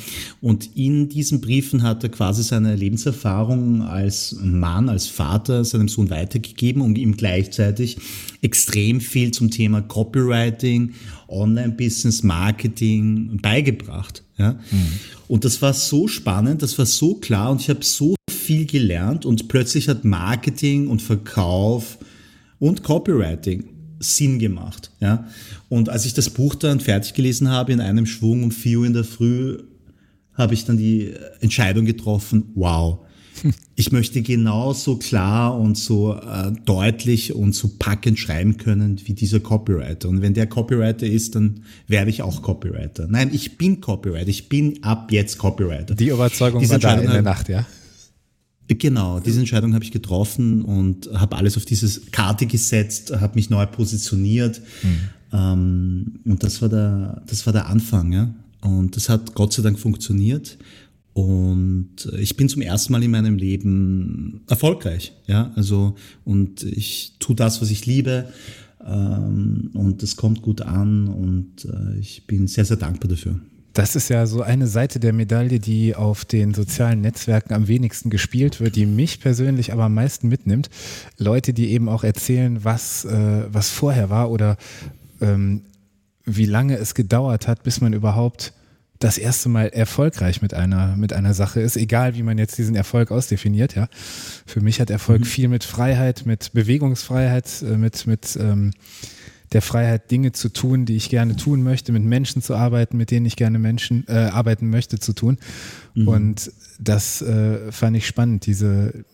Und 0.42 0.76
in 0.76 1.10
diesen 1.10 1.42
Briefen 1.42 1.84
hat 1.84 2.04
er 2.04 2.10
quasi 2.10 2.44
seine 2.44 2.76
Lebenserfahrung 2.76 3.82
als 3.82 4.38
Mann, 4.42 4.90
als 4.90 5.08
Vater 5.08 5.64
seinem 5.64 5.88
Sohn 5.88 6.10
weitergegeben 6.10 6.82
und 6.82 6.98
ihm 6.98 7.16
gleichzeitig 7.16 7.98
extrem 8.42 9.00
viel 9.00 9.32
zum 9.32 9.52
Thema 9.52 9.82
Copywriting, 9.82 10.94
Online-Business, 11.34 12.24
Marketing 12.24 13.38
beigebracht. 13.42 14.24
Ja. 14.38 14.60
Und 15.28 15.46
das 15.46 15.62
war 15.62 15.74
so 15.74 16.08
spannend, 16.08 16.62
das 16.62 16.78
war 16.78 16.86
so 16.86 17.16
klar 17.16 17.52
und 17.52 17.62
ich 17.62 17.70
habe 17.70 17.84
so 17.84 18.16
viel 18.30 18.66
gelernt 18.66 19.26
und 19.26 19.48
plötzlich 19.48 19.88
hat 19.90 20.06
Marketing 20.06 20.88
und 20.88 21.02
Verkauf 21.02 21.98
und 22.60 22.84
Copywriting 22.84 23.66
Sinn 24.00 24.40
gemacht. 24.40 24.92
Ja. 25.00 25.28
Und 25.70 25.90
als 25.90 26.06
ich 26.06 26.14
das 26.14 26.30
Buch 26.30 26.56
dann 26.56 26.80
fertig 26.80 27.14
gelesen 27.14 27.50
habe 27.50 27.72
in 27.72 27.80
einem 27.80 28.06
Schwung 28.06 28.44
um 28.44 28.52
4 28.52 28.80
Uhr 28.80 28.86
in 28.86 28.94
der 28.94 29.04
Früh, 29.04 29.58
habe 30.34 30.54
ich 30.54 30.66
dann 30.66 30.78
die 30.78 31.14
Entscheidung 31.42 31.86
getroffen, 31.86 32.52
wow, 32.56 33.03
ich 33.76 33.92
möchte 33.92 34.22
genauso 34.22 34.98
klar 34.98 35.58
und 35.60 35.78
so 35.78 36.16
äh, 36.16 36.52
deutlich 36.66 37.34
und 37.34 37.54
so 37.54 37.70
packend 37.80 38.20
schreiben 38.20 38.58
können 38.58 39.00
wie 39.06 39.14
dieser 39.14 39.40
Copywriter. 39.40 40.10
Und 40.10 40.22
wenn 40.22 40.34
der 40.34 40.48
Copywriter 40.48 41.06
ist, 41.06 41.36
dann 41.36 41.62
werde 41.88 42.10
ich 42.10 42.22
auch 42.22 42.42
Copywriter. 42.42 43.08
Nein, 43.10 43.32
ich 43.34 43.58
bin 43.58 43.82
Copywriter. 43.82 44.28
Ich 44.28 44.50
bin 44.50 44.84
ab 44.84 45.12
jetzt 45.12 45.38
Copywriter. 45.38 45.96
Die 45.96 46.10
Überzeugung 46.10 46.60
Diese 46.60 46.74
war 46.74 46.80
da 46.80 46.96
in 46.96 47.10
der 47.10 47.22
Nacht, 47.22 47.50
ja. 47.50 47.66
Genau, 48.68 49.20
diese 49.20 49.40
Entscheidung 49.40 49.74
habe 49.74 49.84
ich 49.84 49.92
getroffen 49.92 50.64
und 50.64 51.10
habe 51.14 51.36
alles 51.36 51.58
auf 51.58 51.66
dieses 51.66 52.12
Karte 52.12 52.46
gesetzt, 52.46 53.14
habe 53.20 53.36
mich 53.36 53.50
neu 53.50 53.66
positioniert. 53.66 54.62
Ähm, 55.34 56.20
und 56.26 56.44
das 56.44 56.62
war 56.62 56.70
der, 56.70 57.22
das 57.28 57.46
war 57.46 57.54
der 57.54 57.68
Anfang, 57.68 58.14
ja. 58.14 58.34
Und 58.62 58.96
das 58.96 59.10
hat 59.10 59.34
Gott 59.34 59.52
sei 59.52 59.62
Dank 59.64 59.78
funktioniert. 59.78 60.58
Und 61.14 62.12
ich 62.18 62.36
bin 62.36 62.50
zum 62.50 62.62
ersten 62.64 62.92
Mal 62.92 63.04
in 63.04 63.12
meinem 63.12 63.38
Leben 63.38 64.42
erfolgreich, 64.50 65.14
ja. 65.28 65.52
Also, 65.56 65.96
und 66.26 66.64
ich 66.64 67.14
tue 67.20 67.36
das, 67.36 67.62
was 67.62 67.70
ich 67.70 67.86
liebe. 67.86 68.30
Ähm, 68.86 69.70
und 69.74 70.04
es 70.04 70.16
kommt 70.16 70.42
gut 70.42 70.62
an 70.62 71.08
und 71.08 71.66
äh, 71.66 72.00
ich 72.00 72.28
bin 72.28 72.48
sehr, 72.48 72.66
sehr 72.66 72.78
dankbar 72.78 73.10
dafür. 73.10 73.40
Das 73.74 73.96
ist 73.96 74.10
ja 74.10 74.28
so 74.28 74.42
eine 74.42 74.68
Seite 74.68 75.00
der 75.00 75.14
Medaille, 75.14 75.60
die 75.60 75.96
auf 75.96 76.26
den 76.26 76.54
sozialen 76.54 77.02
Netzwerken 77.02 77.54
am 77.54 77.68
wenigsten 77.68 78.12
gespielt 78.12 78.60
wird, 78.60 78.76
die 78.76 78.86
mich 78.86 79.20
persönlich 79.20 79.74
aber 79.74 79.86
am 79.86 79.96
meisten 79.96 80.28
mitnimmt. 80.28 80.70
Leute, 81.18 81.54
die 81.54 81.72
eben 81.72 81.90
auch 81.90 82.04
erzählen, 82.04 82.64
was, 82.64 83.06
äh, 83.06 83.46
was 83.52 83.70
vorher 83.70 84.10
war 84.12 84.30
oder 84.30 84.58
ähm, 85.22 85.64
wie 86.26 86.46
lange 86.46 86.78
es 86.78 86.94
gedauert 86.94 87.48
hat, 87.48 87.64
bis 87.64 87.82
man 87.82 87.94
überhaupt 87.94 88.54
das 89.04 89.18
erste 89.18 89.50
Mal 89.50 89.68
erfolgreich 89.68 90.42
mit 90.42 90.54
einer, 90.54 90.96
mit 90.96 91.12
einer 91.14 91.34
Sache 91.34 91.60
ist, 91.60 91.76
egal 91.76 92.16
wie 92.16 92.24
man 92.24 92.38
jetzt 92.38 92.58
diesen 92.58 92.76
Erfolg 92.76 93.12
ausdefiniert, 93.12 93.76
ja. 93.76 93.88
Für 94.46 94.62
mich 94.62 94.80
hat 94.80 94.90
Erfolg 94.90 95.28
viel 95.28 95.50
mit 95.50 95.64
Freiheit, 95.64 96.26
mit 96.26 96.54
Bewegungsfreiheit, 96.54 97.64
äh, 97.64 97.78
mit, 97.78 98.08
mit 98.08 98.38
ähm, 98.40 98.72
der 99.52 99.62
Freiheit, 99.62 100.10
Dinge 100.10 100.32
zu 100.32 100.50
tun, 100.50 100.86
die 100.86 100.96
ich 100.96 101.10
gerne 101.10 101.36
tun 101.36 101.64
möchte, 101.64 101.92
mit 101.92 102.04
Menschen 102.04 102.42
zu 102.42 102.56
arbeiten, 102.56 102.98
mit 102.98 103.12
denen 103.12 103.26
ich 103.26 103.36
gerne 103.36 103.60
Menschen 103.60 104.06
äh, 104.08 104.14
arbeiten 104.14 104.70
möchte, 104.70 104.98
zu 105.00 105.14
tun. 105.14 105.38
Und 106.08 106.52
das 106.80 107.22
äh, 107.22 107.72
fand 107.72 107.96
ich 107.96 108.08
spannend. 108.08 108.48
Diese 108.48 109.06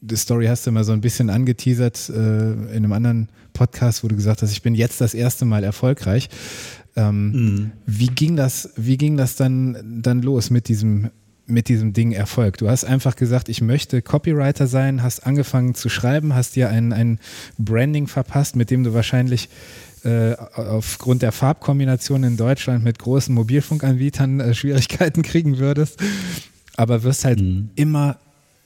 die 0.00 0.16
Story 0.16 0.46
hast 0.46 0.66
du 0.66 0.72
mal 0.72 0.84
so 0.84 0.92
ein 0.92 1.00
bisschen 1.00 1.30
angeteasert 1.30 2.10
äh, 2.10 2.52
in 2.52 2.68
einem 2.68 2.92
anderen 2.92 3.28
Podcast, 3.54 4.04
wo 4.04 4.08
du 4.08 4.16
gesagt 4.16 4.42
hast, 4.42 4.52
ich 4.52 4.60
bin 4.60 4.74
jetzt 4.74 5.00
das 5.00 5.14
erste 5.14 5.46
Mal 5.46 5.64
erfolgreich. 5.64 6.28
Ähm, 6.96 7.72
Wie 7.86 8.08
ging 8.08 8.36
das? 8.36 8.70
Wie 8.76 8.96
ging 8.96 9.16
das 9.16 9.36
dann 9.36 10.00
dann 10.02 10.22
los 10.22 10.50
mit 10.50 10.68
diesem 10.68 11.10
mit 11.46 11.68
diesem 11.68 11.92
Ding 11.92 12.12
Erfolg? 12.12 12.58
Du 12.58 12.68
hast 12.68 12.84
einfach 12.84 13.16
gesagt, 13.16 13.48
ich 13.48 13.60
möchte 13.60 14.00
Copywriter 14.00 14.66
sein, 14.66 15.02
hast 15.02 15.26
angefangen 15.26 15.74
zu 15.74 15.88
schreiben, 15.88 16.34
hast 16.34 16.56
dir 16.56 16.70
ein, 16.70 16.92
ein 16.92 17.18
Branding 17.58 18.06
verpasst, 18.06 18.56
mit 18.56 18.70
dem 18.70 18.84
du 18.84 18.94
wahrscheinlich 18.94 19.48
äh, 20.04 20.34
aufgrund 20.54 21.22
der 21.22 21.32
Farbkombination 21.32 22.24
in 22.24 22.36
Deutschland 22.36 22.84
mit 22.84 22.98
großen 22.98 23.34
Mobilfunkanbietern 23.34 24.40
äh, 24.40 24.54
Schwierigkeiten 24.54 25.22
kriegen 25.22 25.58
würdest, 25.58 25.98
aber 26.76 27.02
wirst 27.02 27.24
halt 27.24 27.42
immer 27.74 28.18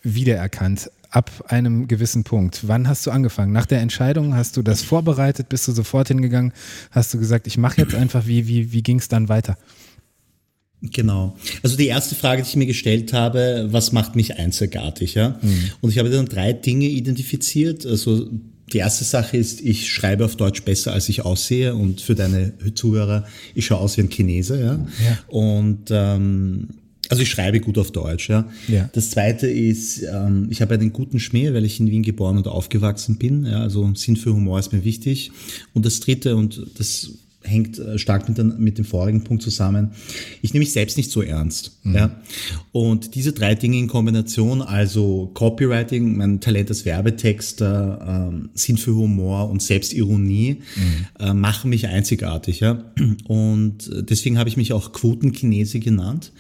wiedererkannt 0.03 0.91
ab 1.11 1.45
einem 1.49 1.89
gewissen 1.89 2.25
Punkt. 2.25 2.69
Wann 2.69 2.89
hast 2.89 3.07
du 3.07 3.11
angefangen? 3.11 3.53
Nach 3.53 3.67
der 3.67 3.81
Entscheidung 3.81 4.35
hast 4.35 4.57
du 4.57 4.63
das 4.63 4.83
vorbereitet? 4.83 5.49
Bist 5.49 5.67
du 5.69 5.73
sofort 5.73 6.09
hingegangen? 6.09 6.53
Hast 6.91 7.15
du 7.15 7.19
gesagt, 7.19 7.47
ich 7.47 7.59
mache 7.59 7.81
jetzt 7.81 7.95
einfach? 7.95 8.27
Wie, 8.27 8.47
wie, 8.47 8.73
wie 8.73 8.83
ging 8.83 8.99
es 8.99 9.09
dann 9.09 9.29
weiter? 9.29 9.57
Genau. 10.81 11.37
Also 11.63 11.77
die 11.77 11.87
erste 11.87 12.15
Frage, 12.15 12.43
die 12.43 12.49
ich 12.49 12.57
mir 12.57 12.67
gestellt 12.67 13.13
habe, 13.13 13.69
was 13.71 13.93
macht 13.93 14.15
mich 14.15 14.39
einzigartig, 14.39 15.15
ja? 15.15 15.39
Und 15.81 15.91
ich 15.91 15.99
habe 15.99 16.09
dann 16.09 16.27
drei 16.27 16.53
Dinge 16.53 16.87
identifiziert. 16.87 17.85
Also 17.85 18.29
die 18.73 18.79
erste 18.79 19.05
Sache 19.05 19.37
ist, 19.37 19.61
ich 19.61 19.91
schreibe 19.91 20.25
auf 20.25 20.37
Deutsch 20.37 20.63
besser, 20.63 20.93
als 20.93 21.09
ich 21.09 21.25
aussehe. 21.25 21.75
Und 21.75 22.01
für 22.01 22.15
deine 22.15 22.53
Zuhörer, 22.75 23.25
ich 23.55 23.67
schaue 23.67 23.79
aus 23.79 23.97
wie 23.97 24.03
ein 24.03 24.09
Chinese, 24.09 24.61
ja. 24.61 24.75
Ja. 24.75 25.19
Und 25.27 25.87
ähm, 25.91 26.69
also 27.09 27.23
ich 27.23 27.31
schreibe 27.31 27.61
gut 27.61 27.79
auf 27.79 27.91
Deutsch, 27.91 28.29
ja. 28.29 28.49
Ja. 28.69 28.89
Das 28.93 29.11
zweite 29.11 29.47
ist, 29.47 30.03
ähm, 30.03 30.49
ich 30.51 30.61
habe 30.61 30.75
einen 30.75 30.93
guten 30.93 31.21
Schmäh, 31.21 31.53
weil 31.55 31.65
ich 31.65 31.81
in 31.81 31.91
Wien 31.91 32.03
geboren 32.03 32.37
und 32.37 32.47
aufgewachsen 32.47 33.17
bin. 33.17 33.47
Ja, 33.47 33.61
also 33.61 33.91
Sinn 33.95 34.17
für 34.17 34.35
Humor 34.35 34.59
ist 34.59 34.73
mir 34.73 34.85
wichtig. 34.85 35.31
Und 35.75 35.87
das 35.87 36.01
dritte, 36.01 36.37
und 36.37 36.67
das 36.77 37.13
hängt 37.43 37.79
äh, 37.79 37.99
stark 37.99 38.29
mit, 38.29 38.39
den, 38.39 38.55
mit 38.59 38.79
dem 38.79 38.85
vorigen 38.85 39.23
Punkt 39.23 39.43
zusammen. 39.43 39.93
Ich 40.43 40.53
nehme 40.53 40.61
mich 40.61 40.73
selbst 40.73 40.97
nicht 40.97 41.11
so 41.11 41.23
ernst. 41.23 41.79
Mhm. 41.85 41.95
Ja? 41.95 42.21
Und 42.73 43.15
diese 43.15 43.33
drei 43.33 43.55
Dinge 43.55 43.79
in 43.79 43.87
Kombination, 43.87 44.61
also 44.61 45.31
Copywriting, 45.35 46.17
mein 46.17 46.41
Talent 46.41 46.69
als 46.69 46.85
Werbetexter, 46.85 48.31
äh, 48.33 48.49
Sinn 48.55 48.77
für 48.77 48.95
Humor 48.95 49.49
und 49.51 49.63
Selbstironie, 49.63 50.63
mhm. 50.77 51.07
äh, 51.19 51.33
machen 51.33 51.71
mich 51.71 51.87
einzigartig. 51.87 52.61
Ja? 52.61 52.85
Und 53.29 53.91
deswegen 53.93 54.39
habe 54.39 54.49
ich 54.49 54.57
mich 54.57 54.73
auch 54.73 54.93
Quotenchinese 54.93 55.79
genannt. 55.79 56.33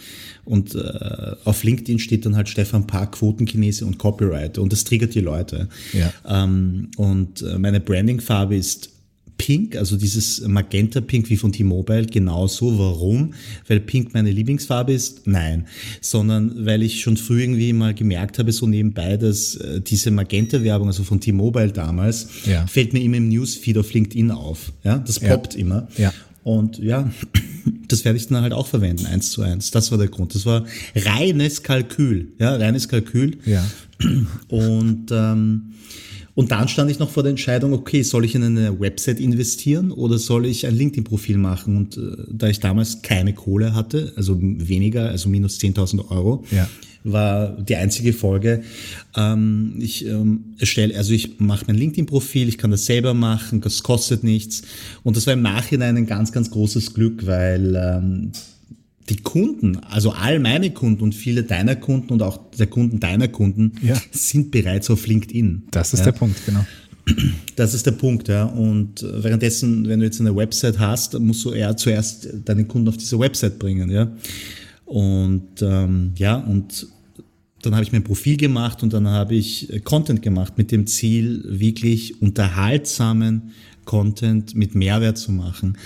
Und 0.44 0.74
äh, 0.74 1.36
auf 1.44 1.62
LinkedIn 1.62 1.98
steht 1.98 2.24
dann 2.24 2.34
halt 2.34 2.48
Stefan 2.48 2.86
Park, 2.86 3.12
Quotenchinese 3.12 3.84
und 3.84 3.98
Copywriter. 3.98 4.62
Und 4.62 4.72
das 4.72 4.84
triggert 4.84 5.14
die 5.14 5.20
Leute. 5.20 5.68
Ja. 5.92 6.12
Ähm, 6.26 6.90
und 6.96 7.42
äh, 7.42 7.58
meine 7.58 7.80
Brandingfarbe 7.80 8.56
ist 8.56 8.90
Pink, 9.38 9.76
also 9.76 9.96
dieses 9.96 10.46
Magenta 10.46 11.00
Pink 11.00 11.30
wie 11.30 11.36
von 11.36 11.52
T-Mobile, 11.52 12.06
genauso. 12.06 12.78
Warum? 12.78 13.34
Weil 13.66 13.80
Pink 13.80 14.12
meine 14.12 14.30
Lieblingsfarbe 14.30 14.92
ist? 14.92 15.26
Nein. 15.26 15.66
Sondern 16.00 16.66
weil 16.66 16.82
ich 16.82 17.00
schon 17.00 17.16
früh 17.16 17.42
irgendwie 17.42 17.72
mal 17.72 17.94
gemerkt 17.94 18.38
habe, 18.38 18.52
so 18.52 18.66
nebenbei, 18.66 19.16
dass 19.16 19.54
äh, 19.56 19.80
diese 19.80 20.10
Magenta-Werbung, 20.10 20.88
also 20.88 21.04
von 21.04 21.20
T-Mobile 21.20 21.72
damals, 21.72 22.28
ja. 22.44 22.66
fällt 22.66 22.92
mir 22.92 23.00
immer 23.00 23.16
im 23.16 23.28
Newsfeed 23.28 23.78
auf 23.78 23.92
LinkedIn 23.92 24.32
auf. 24.32 24.72
Ja, 24.84 24.98
das 24.98 25.20
poppt 25.20 25.54
ja. 25.54 25.60
immer. 25.60 25.88
Ja. 25.96 26.12
Und 26.42 26.78
ja, 26.78 27.10
das 27.88 28.04
werde 28.04 28.18
ich 28.18 28.26
dann 28.26 28.42
halt 28.42 28.52
auch 28.52 28.66
verwenden, 28.66 29.06
eins 29.06 29.30
zu 29.30 29.42
eins. 29.42 29.70
Das 29.70 29.90
war 29.90 29.98
der 29.98 30.08
Grund. 30.08 30.34
Das 30.34 30.46
war 30.46 30.66
reines 30.96 31.62
Kalkül. 31.62 32.32
Ja, 32.38 32.56
reines 32.56 32.88
Kalkül. 32.88 33.38
Ja. 33.46 33.64
Und 34.48 35.10
ähm, 35.10 35.74
und 36.38 36.52
dann 36.52 36.68
stand 36.68 36.88
ich 36.88 37.00
noch 37.00 37.10
vor 37.10 37.24
der 37.24 37.30
Entscheidung, 37.30 37.72
okay, 37.72 38.02
soll 38.02 38.24
ich 38.24 38.36
in 38.36 38.44
eine 38.44 38.78
Website 38.78 39.18
investieren 39.18 39.90
oder 39.90 40.18
soll 40.18 40.46
ich 40.46 40.68
ein 40.68 40.76
LinkedIn-Profil 40.76 41.36
machen? 41.36 41.76
Und 41.76 41.96
äh, 41.96 42.12
da 42.30 42.46
ich 42.46 42.60
damals 42.60 43.02
keine 43.02 43.32
Kohle 43.32 43.74
hatte, 43.74 44.12
also 44.14 44.38
weniger, 44.40 45.08
also 45.08 45.28
minus 45.28 45.58
10.000 45.58 46.12
Euro, 46.12 46.44
ja. 46.52 46.68
war 47.02 47.60
die 47.60 47.74
einzige 47.74 48.12
Folge, 48.12 48.62
ähm, 49.16 49.78
ich 49.80 50.06
ähm, 50.06 50.54
erstelle, 50.60 50.96
also 50.96 51.12
ich 51.12 51.40
mache 51.40 51.64
mein 51.66 51.74
LinkedIn-Profil, 51.74 52.48
ich 52.48 52.56
kann 52.56 52.70
das 52.70 52.86
selber 52.86 53.14
machen, 53.14 53.60
das 53.60 53.82
kostet 53.82 54.22
nichts. 54.22 54.62
Und 55.02 55.16
das 55.16 55.26
war 55.26 55.34
im 55.34 55.42
Nachhinein 55.42 55.96
ein 55.96 56.06
ganz, 56.06 56.30
ganz 56.30 56.52
großes 56.52 56.94
Glück, 56.94 57.26
weil 57.26 57.74
ähm, 57.74 58.30
die 59.08 59.16
Kunden, 59.16 59.78
also 59.78 60.12
all 60.12 60.38
meine 60.38 60.70
Kunden 60.70 61.02
und 61.02 61.14
viele 61.14 61.42
deiner 61.42 61.76
Kunden 61.76 62.12
und 62.12 62.22
auch 62.22 62.50
der 62.58 62.66
Kunden 62.66 63.00
deiner 63.00 63.28
Kunden 63.28 63.72
ja. 63.82 63.96
sind 64.10 64.50
bereits 64.50 64.90
auf 64.90 65.06
LinkedIn. 65.06 65.64
Das 65.70 65.92
ist 65.92 66.00
ja. 66.00 66.06
der 66.06 66.12
Punkt, 66.12 66.44
genau. 66.44 66.64
Das 67.56 67.72
ist 67.72 67.86
der 67.86 67.92
Punkt, 67.92 68.28
ja. 68.28 68.44
Und 68.44 69.02
währenddessen, 69.02 69.88
wenn 69.88 70.00
du 70.00 70.04
jetzt 70.04 70.20
eine 70.20 70.36
Website 70.36 70.78
hast, 70.78 71.18
musst 71.18 71.44
du 71.44 71.52
eher 71.52 71.76
zuerst 71.76 72.28
deine 72.44 72.66
Kunden 72.66 72.88
auf 72.88 72.98
diese 72.98 73.18
Website 73.18 73.58
bringen, 73.58 73.90
ja. 73.90 74.12
Und 74.84 75.62
ähm, 75.62 76.12
ja, 76.16 76.36
und 76.36 76.86
dann 77.62 77.74
habe 77.74 77.82
ich 77.82 77.92
mein 77.92 78.04
Profil 78.04 78.36
gemacht 78.36 78.82
und 78.82 78.92
dann 78.92 79.08
habe 79.08 79.34
ich 79.34 79.82
Content 79.84 80.22
gemacht 80.22 80.56
mit 80.56 80.70
dem 80.70 80.86
Ziel, 80.86 81.44
wirklich 81.46 82.22
unterhaltsamen 82.22 83.52
Content 83.84 84.54
mit 84.54 84.74
Mehrwert 84.74 85.18
zu 85.18 85.32
machen. 85.32 85.76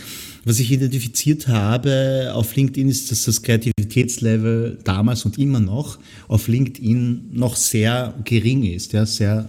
Was 0.45 0.59
ich 0.59 0.73
identifiziert 0.73 1.47
habe 1.47 2.33
auf 2.35 2.57
LinkedIn 2.57 2.89
ist, 2.89 3.11
dass 3.11 3.25
das 3.25 3.43
Kreativitätslevel 3.43 4.79
damals 4.83 5.25
und 5.25 5.39
immer 5.39 5.61
noch 5.61 5.99
auf 6.27 6.49
LinkedIn 6.49 7.31
noch 7.33 7.55
sehr 7.55 8.15
gering 8.25 8.65
ist, 8.65 8.93
ja, 8.93 9.07
sehr 9.07 9.49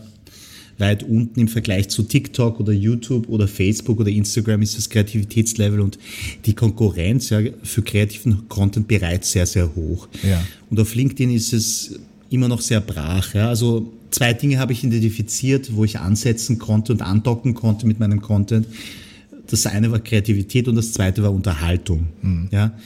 weit 0.77 1.03
unten 1.03 1.39
im 1.39 1.47
Vergleich 1.47 1.89
zu 1.89 2.03
TikTok 2.03 2.59
oder 2.59 2.73
YouTube 2.73 3.29
oder 3.29 3.47
Facebook 3.47 3.99
oder 3.99 4.09
Instagram 4.09 4.61
ist 4.61 4.77
das 4.77 4.89
Kreativitätslevel 4.89 5.79
und 5.79 5.97
die 6.45 6.53
Konkurrenz 6.53 7.29
ja, 7.29 7.41
für 7.63 7.81
kreativen 7.81 8.47
Content 8.49 8.87
bereits 8.87 9.31
sehr, 9.31 9.45
sehr 9.45 9.75
hoch. 9.75 10.07
Ja. 10.27 10.43
Und 10.69 10.79
auf 10.79 10.95
LinkedIn 10.95 11.31
ist 11.31 11.53
es 11.53 11.99
immer 12.29 12.47
noch 12.47 12.61
sehr 12.61 12.81
brach. 12.81 13.33
Ja. 13.33 13.49
Also 13.49 13.93
zwei 14.11 14.33
Dinge 14.33 14.59
habe 14.59 14.73
ich 14.73 14.83
identifiziert, 14.83 15.75
wo 15.75 15.85
ich 15.85 15.99
ansetzen 15.99 16.59
konnte 16.59 16.93
und 16.93 17.01
andocken 17.01 17.53
konnte 17.53 17.85
mit 17.87 17.99
meinem 17.99 18.21
Content. 18.21 18.67
Das 19.47 19.65
eine 19.65 19.91
war 19.91 19.99
Kreativität 19.99 20.67
und 20.67 20.75
das 20.75 20.93
zweite 20.93 21.23
war 21.23 21.33
Unterhaltung. 21.33 22.07
Mhm. 22.21 22.47
Ja? 22.51 22.77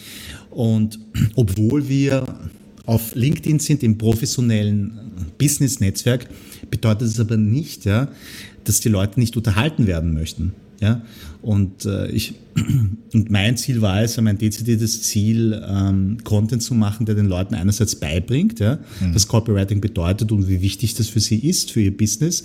Und 0.49 0.99
obwohl 1.35 1.87
wir 1.87 2.25
auf 2.85 3.13
LinkedIn 3.15 3.59
sind, 3.59 3.83
im 3.83 3.97
professionellen 3.97 4.99
Business-Netzwerk, 5.37 6.27
bedeutet 6.71 7.09
es 7.09 7.19
aber 7.19 7.37
nicht, 7.37 7.85
ja, 7.85 8.07
dass 8.63 8.79
die 8.79 8.89
Leute 8.89 9.19
nicht 9.19 9.37
unterhalten 9.37 9.87
werden 9.87 10.13
möchten. 10.13 10.53
Ja? 10.79 11.01
Und, 11.41 11.85
äh, 11.85 12.09
ich, 12.09 12.35
und 13.13 13.29
mein 13.29 13.57
Ziel 13.57 13.81
war 13.81 14.01
es, 14.01 14.19
mein 14.19 14.37
dezidiertes 14.37 15.03
Ziel, 15.03 15.61
ähm, 15.67 16.17
Content 16.23 16.63
zu 16.63 16.73
machen, 16.73 17.05
der 17.05 17.15
den 17.15 17.27
Leuten 17.27 17.55
einerseits 17.55 17.95
beibringt, 17.95 18.59
ja, 18.59 18.79
mhm. 18.99 19.15
was 19.15 19.27
Copywriting 19.27 19.81
bedeutet 19.81 20.31
und 20.31 20.47
wie 20.47 20.61
wichtig 20.61 20.95
das 20.95 21.07
für 21.07 21.19
sie 21.19 21.37
ist, 21.37 21.71
für 21.71 21.81
ihr 21.81 21.95
Business, 21.95 22.43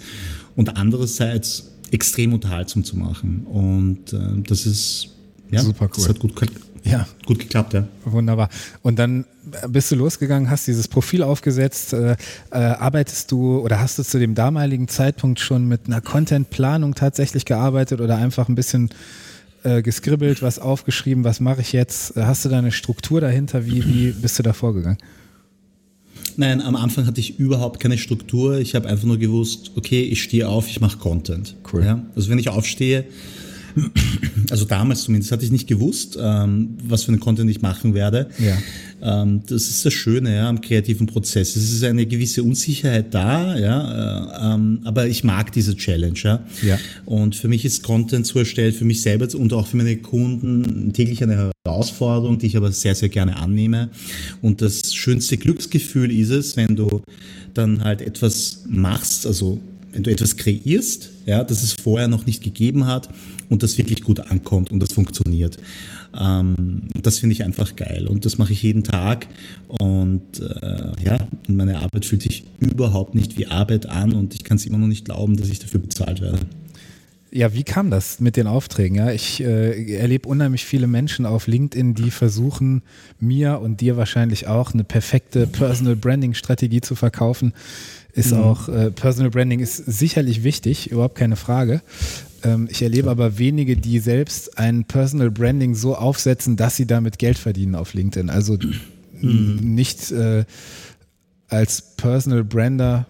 und 0.56 0.76
andererseits 0.76 1.71
extrem 1.92 2.32
unterhaltsam 2.32 2.84
zu 2.84 2.96
machen. 2.96 3.46
Und 3.46 4.12
äh, 4.12 4.42
das 4.46 4.66
ist, 4.66 5.10
ja, 5.50 5.60
Super 5.60 5.84
cool. 5.84 5.90
das 5.96 6.08
hat 6.08 6.18
gut, 6.18 6.32
ja. 6.84 7.06
gut 7.26 7.38
geklappt, 7.38 7.74
ja. 7.74 7.86
Wunderbar. 8.04 8.48
Und 8.82 8.98
dann 8.98 9.26
bist 9.68 9.90
du 9.92 9.96
losgegangen, 9.96 10.50
hast 10.50 10.66
dieses 10.66 10.88
Profil 10.88 11.22
aufgesetzt. 11.22 11.92
Äh, 11.92 12.16
äh, 12.50 12.56
arbeitest 12.56 13.30
du 13.30 13.58
oder 13.58 13.78
hast 13.78 13.98
du 13.98 14.02
zu 14.02 14.18
dem 14.18 14.34
damaligen 14.34 14.88
Zeitpunkt 14.88 15.38
schon 15.38 15.68
mit 15.68 15.86
einer 15.86 16.00
Contentplanung 16.00 16.94
tatsächlich 16.94 17.44
gearbeitet 17.44 18.00
oder 18.00 18.16
einfach 18.16 18.48
ein 18.48 18.54
bisschen 18.54 18.90
äh, 19.62 19.82
geskribbelt, 19.82 20.42
was 20.42 20.58
aufgeschrieben, 20.58 21.24
was 21.24 21.40
mache 21.40 21.60
ich 21.60 21.72
jetzt? 21.72 22.16
Äh, 22.16 22.24
hast 22.24 22.44
du 22.44 22.48
da 22.48 22.58
eine 22.58 22.72
Struktur 22.72 23.20
dahinter? 23.20 23.66
Wie, 23.66 23.84
wie 23.86 24.12
bist 24.12 24.38
du 24.38 24.42
da 24.42 24.54
vorgegangen? 24.54 24.98
Nein, 26.38 26.60
am 26.60 26.76
Anfang 26.76 27.06
hatte 27.06 27.20
ich 27.20 27.38
überhaupt 27.38 27.80
keine 27.80 27.98
Struktur. 27.98 28.58
Ich 28.58 28.74
habe 28.74 28.88
einfach 28.88 29.04
nur 29.04 29.18
gewusst, 29.18 29.72
okay, 29.76 30.02
ich 30.02 30.22
stehe 30.22 30.48
auf, 30.48 30.68
ich 30.68 30.80
mache 30.80 30.98
Content. 30.98 31.56
Cool. 31.72 31.84
Ja? 31.84 32.06
Also 32.14 32.30
wenn 32.30 32.38
ich 32.38 32.48
aufstehe, 32.48 33.04
also 34.50 34.64
damals 34.64 35.02
zumindest 35.02 35.32
hatte 35.32 35.44
ich 35.44 35.50
nicht 35.50 35.66
gewusst, 35.66 36.18
ähm, 36.20 36.76
was 36.86 37.04
für 37.04 37.08
einen 37.08 37.20
Content 37.20 37.50
ich 37.50 37.62
machen 37.62 37.94
werde. 37.94 38.28
Ja. 38.38 38.58
Ähm, 39.02 39.42
das 39.46 39.68
ist 39.68 39.84
das 39.84 39.92
Schöne 39.92 40.34
ja, 40.34 40.48
am 40.48 40.60
kreativen 40.60 41.06
Prozess. 41.06 41.56
Es 41.56 41.72
ist 41.72 41.82
eine 41.84 42.06
gewisse 42.06 42.42
Unsicherheit 42.42 43.12
da, 43.12 43.56
ja, 43.58 44.50
äh, 44.50 44.54
ähm, 44.54 44.80
aber 44.84 45.06
ich 45.06 45.24
mag 45.24 45.52
diese 45.52 45.76
Challenge. 45.76 46.18
Ja. 46.22 46.44
ja. 46.62 46.78
Und 47.04 47.34
für 47.34 47.48
mich 47.48 47.64
ist 47.64 47.82
Content 47.82 48.26
zu 48.26 48.38
erstellen, 48.38 48.72
für 48.72 48.84
mich 48.84 49.02
selber 49.02 49.26
und 49.34 49.52
auch 49.52 49.66
für 49.66 49.76
meine 49.76 49.96
Kunden 49.96 50.92
täglich 50.92 51.22
eine 51.22 51.52
Herausforderung, 51.64 52.38
die 52.38 52.46
ich 52.46 52.56
aber 52.56 52.72
sehr, 52.72 52.94
sehr 52.94 53.08
gerne 53.08 53.36
annehme. 53.36 53.90
Und 54.40 54.62
das 54.62 54.94
schönste 54.94 55.36
Glücksgefühl 55.36 56.12
ist 56.12 56.30
es, 56.30 56.56
wenn 56.56 56.76
du 56.76 57.02
dann 57.54 57.84
halt 57.84 58.02
etwas 58.02 58.64
machst, 58.68 59.26
also 59.26 59.60
wenn 59.92 60.02
du 60.02 60.10
etwas 60.10 60.36
kreierst, 60.36 61.10
ja, 61.26 61.44
das 61.44 61.62
es 61.62 61.72
vorher 61.72 62.08
noch 62.08 62.26
nicht 62.26 62.42
gegeben 62.42 62.86
hat 62.86 63.08
und 63.48 63.62
das 63.62 63.78
wirklich 63.78 64.02
gut 64.02 64.20
ankommt 64.20 64.70
und 64.70 64.80
das 64.80 64.92
funktioniert. 64.92 65.58
Ähm, 66.18 66.82
das 67.00 67.18
finde 67.18 67.34
ich 67.34 67.44
einfach 67.44 67.76
geil 67.76 68.06
und 68.08 68.24
das 68.24 68.38
mache 68.38 68.52
ich 68.52 68.62
jeden 68.62 68.84
Tag 68.84 69.28
und 69.68 70.40
äh, 70.40 71.04
ja, 71.04 71.18
meine 71.48 71.78
Arbeit 71.78 72.04
fühlt 72.04 72.22
sich 72.22 72.44
überhaupt 72.58 73.14
nicht 73.14 73.38
wie 73.38 73.46
Arbeit 73.46 73.86
an 73.86 74.12
und 74.12 74.34
ich 74.34 74.44
kann 74.44 74.56
es 74.56 74.66
immer 74.66 74.78
noch 74.78 74.88
nicht 74.88 75.04
glauben, 75.04 75.36
dass 75.36 75.48
ich 75.48 75.58
dafür 75.58 75.80
bezahlt 75.80 76.20
werde. 76.20 76.40
Ja, 77.34 77.54
wie 77.54 77.62
kam 77.62 77.90
das 77.90 78.20
mit 78.20 78.36
den 78.36 78.46
Aufträgen? 78.46 78.94
Ja, 78.98 79.10
ich 79.10 79.42
äh, 79.42 79.94
erlebe 79.94 80.28
unheimlich 80.28 80.66
viele 80.66 80.86
Menschen 80.86 81.24
auf 81.24 81.46
LinkedIn, 81.46 81.94
die 81.94 82.10
versuchen, 82.10 82.82
mir 83.20 83.58
und 83.60 83.80
dir 83.80 83.96
wahrscheinlich 83.96 84.48
auch 84.48 84.74
eine 84.74 84.84
perfekte 84.84 85.46
Personal 85.46 85.96
Branding 85.96 86.34
Strategie 86.34 86.82
zu 86.82 86.94
verkaufen 86.94 87.54
ist 88.12 88.32
mhm. 88.32 88.40
auch, 88.40 88.68
äh, 88.68 88.90
Personal 88.90 89.30
Branding 89.30 89.60
ist 89.60 89.76
sicherlich 89.76 90.44
wichtig, 90.44 90.90
überhaupt 90.90 91.14
keine 91.14 91.36
Frage. 91.36 91.82
Ähm, 92.44 92.68
ich 92.70 92.82
erlebe 92.82 93.10
aber 93.10 93.38
wenige, 93.38 93.76
die 93.76 93.98
selbst 93.98 94.58
ein 94.58 94.84
Personal 94.84 95.30
Branding 95.30 95.74
so 95.74 95.96
aufsetzen, 95.96 96.56
dass 96.56 96.76
sie 96.76 96.86
damit 96.86 97.18
Geld 97.18 97.38
verdienen 97.38 97.74
auf 97.74 97.94
LinkedIn. 97.94 98.30
Also 98.30 98.58
mhm. 99.20 99.58
nicht 99.60 100.10
äh, 100.12 100.44
als 101.48 101.96
Personal 101.96 102.44
Brander 102.44 103.06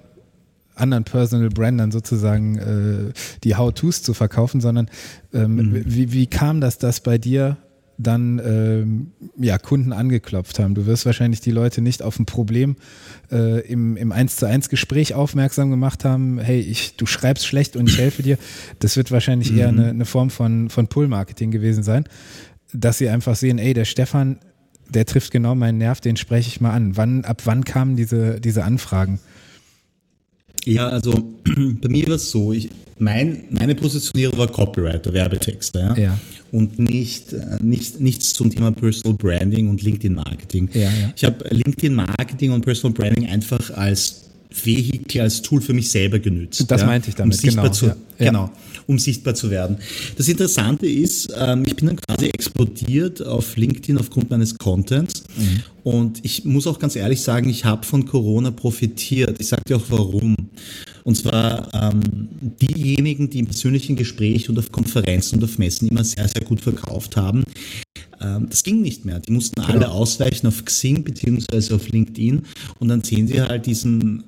anderen 0.75 1.05
Personal 1.05 1.51
Brandern 1.51 1.93
sozusagen 1.93 2.59
äh, 2.59 3.13
die 3.45 3.57
How-Tos 3.57 4.03
zu 4.03 4.15
verkaufen, 4.15 4.61
sondern 4.61 4.89
ähm, 5.33 5.57
mhm. 5.57 5.85
wie, 5.87 6.13
wie 6.13 6.27
kam 6.27 6.61
das, 6.61 6.79
dass 6.79 7.01
bei 7.01 7.19
dir 7.19 7.59
dann 8.03 8.41
ähm, 8.45 9.13
ja, 9.39 9.59
Kunden 9.59 9.93
angeklopft 9.93 10.59
haben. 10.59 10.75
Du 10.75 10.87
wirst 10.87 11.07
wahrscheinlich 11.07 11.41
die 11.41 11.51
Leute 11.51 11.81
nicht 11.81 12.03
auf 12.03 12.19
ein 12.19 12.27
Problem 12.27 12.77
äh, 13.31 13.61
im, 13.67 13.97
im 13.97 14.13
1 14.13 14.37
zu 14.37 14.47
1 14.47 14.69
Gespräch 14.69 15.15
aufmerksam 15.15 15.71
gemacht 15.71 16.05
haben, 16.05 16.39
hey, 16.39 16.61
ich, 16.61 16.97
du 16.97 17.07
schreibst 17.07 17.47
schlecht 17.47 17.77
und 17.77 17.89
ich 17.89 17.99
helfe 17.99 18.23
dir. 18.23 18.39
Das 18.79 18.97
wird 18.97 19.11
wahrscheinlich 19.11 19.53
mhm. 19.53 19.59
eher 19.59 19.69
eine, 19.69 19.89
eine 19.89 20.05
Form 20.05 20.31
von, 20.31 20.71
von 20.71 20.89
Pull-Marketing 20.89 21.51
gewesen 21.51 21.83
sein, 21.83 22.05
dass 22.73 22.99
sie 22.99 23.09
einfach 23.09 23.37
sehen, 23.37 23.59
ey, 23.59 23.75
der 23.75 23.85
Stefan, 23.85 24.39
der 24.89 25.07
trifft 25.07 25.31
genau 25.31 25.55
meinen 25.55 25.79
Nerv, 25.79 26.01
den 26.01 26.17
spreche 26.17 26.49
ich 26.49 26.61
mal 26.61 26.73
an. 26.73 26.97
Wann, 26.97 27.25
ab 27.25 27.43
wann 27.45 27.65
kamen 27.65 27.97
diese, 27.97 28.41
diese 28.41 28.65
Anfragen? 28.65 29.21
Ja, 30.65 30.89
also 30.89 31.13
bei 31.81 31.89
mir 31.89 32.07
war 32.09 32.17
es 32.17 32.31
so, 32.31 32.53
ich, 32.53 32.69
mein, 32.99 33.45
meine 33.51 33.75
Positionierung 33.75 34.39
war 34.39 34.49
Copywriter, 34.49 35.13
Werbetexter. 35.13 35.97
Ja? 35.97 36.03
Ja. 36.03 36.19
Und 36.53 36.79
nicht, 36.79 37.33
äh, 37.33 37.59
nicht, 37.61 38.01
nichts 38.01 38.35
zum 38.35 38.51
Thema 38.51 38.73
Personal 38.73 39.17
Branding 39.17 39.69
und 39.69 39.83
LinkedIn 39.83 40.15
Marketing. 40.15 40.69
Ja, 40.75 40.83
ja. 40.83 41.13
Ich 41.17 41.25
habe 41.25 41.45
LinkedIn 41.49 41.95
Marketing 41.95 42.53
und 42.53 42.65
Personal 42.65 42.95
Branding 42.95 43.27
einfach 43.27 43.71
als 43.71 44.23
Vehikel, 44.51 45.23
als 45.23 45.41
Tool 45.41 45.61
für 45.61 45.73
mich 45.73 45.91
selber 45.91 46.19
genützt. 46.19 46.71
Das 46.71 46.85
meinte 46.85 47.09
ich 47.09 47.15
damit, 47.15 47.35
um 47.35 47.41
sichtbar 47.41 47.65
genau, 47.65 47.75
Zu. 47.75 47.97
Genau, 48.19 48.51
um 48.87 48.99
sichtbar 48.99 49.35
zu 49.35 49.51
werden. 49.51 49.79
Das 50.17 50.29
Interessante 50.29 50.87
ist, 50.87 51.33
ähm, 51.37 51.65
ich 51.67 51.77
bin 51.77 51.87
dann 51.87 51.97
quasi 51.97 52.27
explodiert 52.27 53.25
auf 53.25 53.57
LinkedIn 53.57 53.99
aufgrund 53.99 54.31
meines 54.31 54.59
Contents. 54.59 55.25
Mhm. 55.37 55.63
Und 55.85 56.21
ich 56.25 56.45
muss 56.45 56.67
auch 56.67 56.79
ganz 56.79 56.95
ehrlich 56.95 57.23
sagen, 57.23 57.49
ich 57.49 57.65
habe 57.65 57.85
von 57.85 58.07
Corona 58.07 58.51
profitiert. 58.51 59.41
Ich 59.41 59.49
sage 59.49 59.63
dir 59.67 59.77
auch 59.77 59.87
warum. 59.89 60.37
Und 61.05 61.17
zwar 61.17 61.73
ähm, 61.75 62.29
diejenigen, 62.61 63.29
die 63.31 63.41
im 63.41 63.47
persönlichen 63.47 63.97
Gespräch 63.97 64.49
und 64.49 64.59
auf 64.59 64.71
Konferenzen 64.71 65.37
und 65.37 65.45
auf 65.45 65.59
Messen 65.59 65.89
immer 65.89 66.05
sehr, 66.05 66.29
sehr 66.29 66.43
gut 66.43 66.61
verkauft 66.61 67.17
haben, 67.17 67.43
ähm, 68.21 68.47
das 68.49 68.63
ging 68.63 68.81
nicht 68.81 69.05
mehr. 69.05 69.19
Die 69.19 69.33
mussten 69.33 69.61
alle 69.61 69.91
ausweichen 69.91 70.47
auf 70.47 70.65
Xing 70.65 71.03
beziehungsweise 71.03 71.75
auf 71.75 71.89
LinkedIn 71.89 72.43
und 72.79 72.89
dann 72.89 73.03
sehen 73.03 73.27
sie 73.27 73.41
halt 73.41 73.67
diesen 73.67 74.25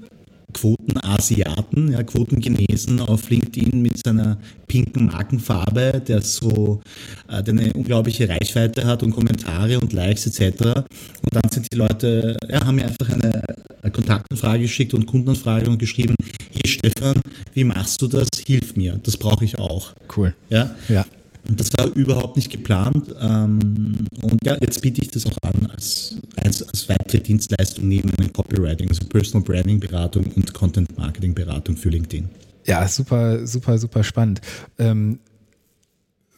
Quotenasiaten, 0.55 1.93
ja, 1.93 2.03
Quotengenesen 2.03 3.01
auf 3.01 3.29
LinkedIn 3.29 3.83
mit 3.83 4.01
seiner 4.05 4.39
pinken 4.67 5.07
Markenfarbe, 5.07 6.03
der 6.07 6.23
so 6.23 6.81
äh, 7.29 7.43
der 7.43 7.55
eine 7.55 7.73
unglaubliche 7.75 8.29
Reichweite 8.29 8.87
hat 8.87 9.03
und 9.03 9.11
Kommentare 9.11 9.79
und 9.79 9.93
Likes 9.93 10.27
etc. 10.27 10.63
Und 10.65 11.35
dann 11.35 11.51
sind 11.51 11.71
die 11.73 11.77
Leute, 11.77 12.37
ja, 12.49 12.65
haben 12.65 12.77
mir 12.77 12.87
einfach 12.87 13.11
eine, 13.11 13.43
eine 13.83 13.93
Kontaktanfrage 13.93 14.63
geschickt 14.63 14.95
und 14.95 15.07
Kundenanfrage 15.07 15.69
und 15.69 15.79
geschrieben, 15.79 16.15
hey 16.53 16.67
Stefan, 16.67 17.21
wie 17.53 17.65
machst 17.65 18.01
du 18.01 18.09
das? 18.09 18.29
Hilf 18.47 18.77
mir, 18.77 18.99
das 19.03 19.17
brauche 19.17 19.45
ich 19.45 19.59
auch. 19.59 19.93
Cool. 20.17 20.35
Ja, 20.49 20.75
Ja. 20.89 21.05
Und 21.49 21.61
das 21.61 21.71
war 21.77 21.87
überhaupt 21.95 22.37
nicht 22.37 22.51
geplant. 22.51 23.15
Ähm, 23.21 24.07
und 24.23 24.39
ja, 24.45 24.57
jetzt 24.61 24.81
biete 24.81 25.03
ich 25.03 25.11
das 25.11 25.27
auch 25.27 25.37
an 25.43 25.67
als, 25.71 26.17
als, 26.37 26.63
als 26.63 26.89
weitere 26.89 27.21
Dienstleistung 27.21 27.89
neben 27.89 28.11
einem 28.15 28.33
Copywriting, 28.33 28.89
also 28.89 29.05
Personal 29.07 29.45
Branding 29.45 29.81
Beratung 29.81 30.25
und 30.35 30.53
Content 30.55 30.97
Marketing 30.97 31.35
Beratung 31.35 31.77
für 31.77 31.91
LinkedIn. 31.91 32.29
Ja, 32.67 32.89
super, 32.89 33.47
super, 33.47 33.77
super 33.79 34.03
spannend. 34.03 34.41
Ähm, 34.79 35.19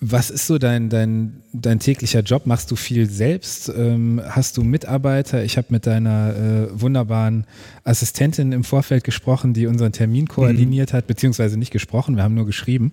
was 0.01 0.29
ist 0.31 0.47
so 0.47 0.59
dein, 0.59 0.91
dein, 0.91 1.43
dein 1.55 1.79
täglicher 1.81 2.21
Job? 2.21 2.47
Machst 2.47 2.71
du 2.71 2.77
viel 2.77 3.09
selbst? 3.09 3.71
Ähm, 3.75 4.21
hast 4.29 4.57
du 4.59 4.63
Mitarbeiter? 4.63 5.43
Ich 5.43 5.57
habe 5.57 5.69
mit 5.71 5.87
deiner 5.87 6.35
äh, 6.71 6.81
wunderbaren 6.81 7.47
Assistentin 7.83 8.53
im 8.53 8.63
Vorfeld 8.63 9.05
gesprochen, 9.05 9.55
die 9.55 9.67
unseren 9.67 9.93
Termin 9.93 10.29
koordiniert 10.29 10.93
hat, 10.93 11.07
beziehungsweise 11.07 11.59
nicht 11.59 11.73
gesprochen, 11.73 12.17
wir 12.17 12.23
haben 12.25 12.35
nur 12.35 12.47
geschrieben. 12.47 12.93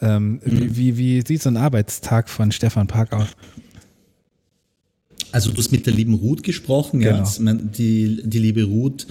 Ähm, 0.00 0.40
wie, 0.44 0.76
wie, 0.76 0.96
wie 0.96 1.22
sieht 1.26 1.42
so 1.42 1.50
ein 1.50 1.58
Arbeitstag 1.58 2.28
von 2.30 2.50
Stefan 2.50 2.86
Park 2.86 3.12
aus? 3.12 3.28
Also 5.32 5.50
du 5.50 5.58
hast 5.58 5.70
mit 5.72 5.84
der 5.84 5.92
lieben 5.92 6.14
Ruth 6.14 6.42
gesprochen, 6.42 7.00
ja. 7.02 7.12
Genau. 7.12 7.28
Mein- 7.40 7.70
Die, 7.72 8.22
die 8.24 8.38
liebe 8.38 8.64
Ruth 8.64 9.06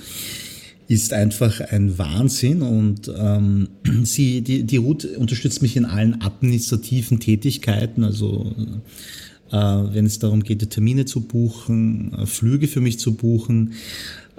ist 0.88 1.14
einfach 1.14 1.60
ein 1.60 1.98
Wahnsinn 1.98 2.62
und 2.62 3.12
ähm, 3.16 3.70
sie, 4.04 4.42
die, 4.42 4.64
die 4.64 4.78
Ruth 4.78 5.06
unterstützt 5.06 5.62
mich 5.62 5.76
in 5.76 5.86
allen 5.86 6.22
administrativen 6.22 7.20
Tätigkeiten, 7.20 8.04
also 8.04 8.54
äh, 9.52 9.56
wenn 9.56 10.06
es 10.06 10.20
darum 10.20 10.44
geht, 10.44 10.70
Termine 10.70 11.06
zu 11.06 11.22
buchen, 11.22 12.14
äh, 12.14 12.26
Flüge 12.26 12.68
für 12.68 12.82
mich 12.82 13.00
zu 13.00 13.16
buchen, 13.16 13.74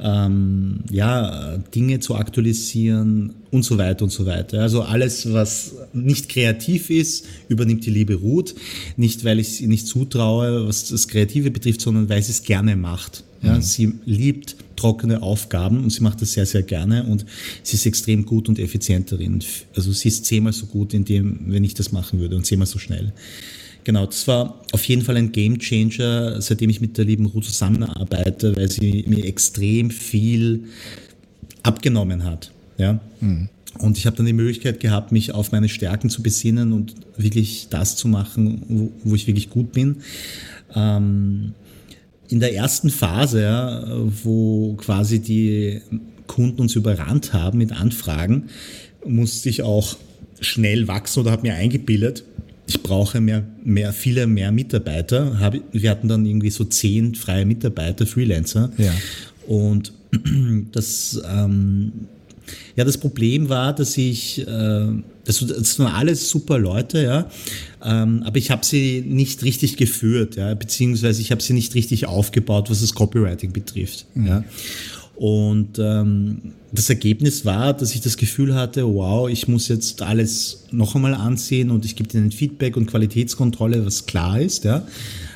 ähm, 0.00 0.84
ja, 0.90 1.58
Dinge 1.74 1.98
zu 2.00 2.14
aktualisieren 2.14 3.34
und 3.50 3.64
so 3.64 3.78
weiter 3.78 4.04
und 4.04 4.10
so 4.10 4.26
weiter. 4.26 4.60
Also 4.60 4.82
alles, 4.82 5.32
was 5.32 5.74
nicht 5.92 6.28
kreativ 6.28 6.88
ist, 6.90 7.26
übernimmt 7.48 7.84
die 7.84 7.90
liebe 7.90 8.14
Ruth. 8.14 8.54
Nicht, 8.96 9.24
weil 9.24 9.40
ich 9.40 9.56
sie 9.56 9.66
nicht 9.66 9.86
zutraue, 9.86 10.68
was 10.68 10.88
das 10.88 11.08
Kreative 11.08 11.50
betrifft, 11.50 11.80
sondern 11.80 12.08
weil 12.08 12.22
sie 12.22 12.32
es 12.32 12.42
gerne 12.44 12.76
macht. 12.76 13.24
Ja, 13.42 13.60
Sie 13.60 13.92
liebt 14.04 14.56
trockene 14.78 15.22
Aufgaben 15.22 15.84
und 15.84 15.90
sie 15.90 16.02
macht 16.02 16.22
das 16.22 16.32
sehr, 16.32 16.46
sehr 16.46 16.62
gerne 16.62 17.04
und 17.04 17.26
sie 17.62 17.76
ist 17.76 17.86
extrem 17.86 18.24
gut 18.24 18.48
und 18.48 18.58
effizient 18.58 19.12
darin. 19.12 19.42
Also 19.76 19.92
sie 19.92 20.08
ist 20.08 20.24
zehnmal 20.24 20.52
so 20.52 20.66
gut 20.66 20.94
in 20.94 21.04
dem, 21.04 21.40
wenn 21.46 21.64
ich 21.64 21.74
das 21.74 21.92
machen 21.92 22.20
würde 22.20 22.36
und 22.36 22.46
zehnmal 22.46 22.66
so 22.66 22.78
schnell. 22.78 23.12
Genau, 23.84 24.06
das 24.06 24.28
war 24.28 24.60
auf 24.72 24.84
jeden 24.84 25.02
Fall 25.02 25.16
ein 25.16 25.32
Game 25.32 25.58
Changer, 25.58 26.42
seitdem 26.42 26.68
ich 26.70 26.80
mit 26.80 26.98
der 26.98 27.04
lieben 27.04 27.26
Ruth 27.26 27.44
zusammenarbeite, 27.44 28.54
weil 28.56 28.70
sie 28.70 29.04
mir 29.06 29.24
extrem 29.24 29.90
viel 29.90 30.64
abgenommen 31.62 32.24
hat. 32.24 32.50
Ja? 32.76 33.00
Und 33.78 33.96
ich 33.96 34.06
habe 34.06 34.16
dann 34.16 34.26
die 34.26 34.32
Möglichkeit 34.32 34.80
gehabt, 34.80 35.12
mich 35.12 35.32
auf 35.32 35.52
meine 35.52 35.68
Stärken 35.68 36.10
zu 36.10 36.22
besinnen 36.22 36.72
und 36.72 36.94
wirklich 37.16 37.68
das 37.70 37.96
zu 37.96 38.08
machen, 38.08 38.62
wo, 38.68 38.92
wo 39.04 39.14
ich 39.14 39.26
wirklich 39.26 39.50
gut 39.50 39.72
bin. 39.72 39.96
Ähm, 40.74 41.54
in 42.28 42.40
der 42.40 42.54
ersten 42.54 42.90
Phase, 42.90 43.42
ja, 43.42 43.84
wo 44.22 44.74
quasi 44.74 45.20
die 45.20 45.80
Kunden 46.26 46.60
uns 46.60 46.76
überrannt 46.76 47.32
haben 47.32 47.58
mit 47.58 47.72
Anfragen, 47.72 48.44
musste 49.06 49.48
ich 49.48 49.62
auch 49.62 49.96
schnell 50.40 50.88
wachsen 50.88 51.20
oder 51.20 51.30
habe 51.30 51.42
mir 51.42 51.54
eingebildet, 51.54 52.24
ich 52.68 52.82
brauche 52.82 53.20
mehr, 53.20 53.44
mehr, 53.64 53.94
viele 53.94 54.26
mehr 54.26 54.52
Mitarbeiter. 54.52 55.52
Wir 55.72 55.90
hatten 55.90 56.06
dann 56.06 56.26
irgendwie 56.26 56.50
so 56.50 56.64
zehn 56.64 57.14
freie 57.14 57.46
Mitarbeiter, 57.46 58.06
Freelancer. 58.06 58.70
Ja. 58.76 58.92
Und 59.46 59.94
das, 60.72 61.20
ähm, 61.26 61.92
ja, 62.76 62.84
das 62.84 62.98
Problem 62.98 63.48
war, 63.48 63.74
dass 63.74 63.96
ich, 63.96 64.46
äh, 64.46 64.86
das, 65.24 65.44
das 65.46 65.78
waren 65.78 65.94
alles 65.94 66.28
super 66.28 66.58
Leute, 66.58 67.02
ja, 67.02 67.30
ähm, 67.84 68.22
aber 68.24 68.38
ich 68.38 68.50
habe 68.50 68.64
sie 68.64 69.02
nicht 69.06 69.42
richtig 69.42 69.76
geführt, 69.76 70.36
ja, 70.36 70.54
beziehungsweise 70.54 71.20
ich 71.20 71.30
habe 71.30 71.42
sie 71.42 71.52
nicht 71.52 71.74
richtig 71.74 72.06
aufgebaut, 72.06 72.70
was 72.70 72.80
das 72.80 72.94
Copywriting 72.94 73.52
betrifft. 73.52 74.06
Ja. 74.14 74.44
Und 75.18 75.80
ähm, 75.80 76.52
das 76.70 76.88
Ergebnis 76.90 77.44
war, 77.44 77.74
dass 77.74 77.92
ich 77.92 78.00
das 78.02 78.16
Gefühl 78.16 78.54
hatte, 78.54 78.86
wow, 78.86 79.28
ich 79.28 79.48
muss 79.48 79.66
jetzt 79.66 80.00
alles 80.00 80.64
noch 80.70 80.94
einmal 80.94 81.14
ansehen 81.14 81.72
und 81.72 81.84
ich 81.84 81.96
gebe 81.96 82.08
denen 82.08 82.30
Feedback 82.30 82.76
und 82.76 82.86
Qualitätskontrolle, 82.86 83.84
was 83.84 84.06
klar 84.06 84.40
ist, 84.40 84.64
ja. 84.64 84.86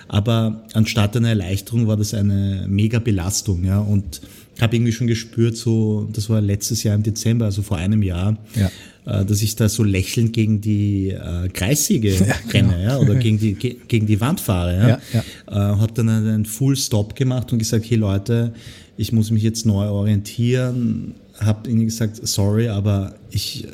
Aber 0.07 0.62
anstatt 0.75 1.16
einer 1.16 1.31
Erleichterung 1.31 1.88
war 1.88 1.96
das 1.96 2.14
eine 2.14 2.66
mega 2.68 3.01
Belastung, 3.01 3.64
ja. 3.64 3.81
Und 3.81 4.20
habe 4.61 4.77
irgendwie 4.77 4.93
schon 4.93 5.07
gespürt, 5.07 5.57
so, 5.57 6.09
das 6.12 6.29
war 6.31 6.41
letztes 6.41 6.83
Jahr 6.83 6.95
im 6.95 7.03
Dezember, 7.03 7.47
also 7.47 7.62
vor 7.62 7.79
einem 7.79 8.03
Jahr, 8.03 8.37
Ja. 8.55 9.21
äh, 9.21 9.25
dass 9.25 9.43
ich 9.43 9.57
da 9.57 9.69
so 9.69 9.83
lächelnd 9.83 10.33
gegen 10.33 10.61
die 10.61 11.09
äh, 11.11 11.49
Kreissäge 11.49 12.11
Ja, 12.15 12.35
genau. 12.49 12.71
renne, 12.73 12.85
ja, 12.85 12.99
oder 12.99 13.15
gegen 13.17 13.38
die, 13.38 13.55
ge 13.55 13.77
gegen 13.88 14.07
die 14.07 14.21
Wand 14.21 14.41
fahre, 14.41 14.77
ja. 14.77 15.01
Ja, 15.12 15.21
Äh, 15.49 15.77
habe 15.79 15.93
dann 15.95 16.09
einen 16.09 16.45
Full 16.45 16.77
Stop 16.77 17.17
gemacht 17.17 17.53
und 17.53 17.59
gesagt, 17.59 17.87
hey 17.88 17.97
Leute, 17.97 18.53
ich 18.97 19.12
muss 19.12 19.31
mich 19.31 19.43
jetzt 19.43 19.65
neu 19.67 19.88
orientieren. 19.88 21.15
Habe 21.41 21.69
ihnen 21.71 21.87
gesagt, 21.87 22.21
sorry, 22.29 22.69
aber 22.69 23.15
ich 23.31 23.67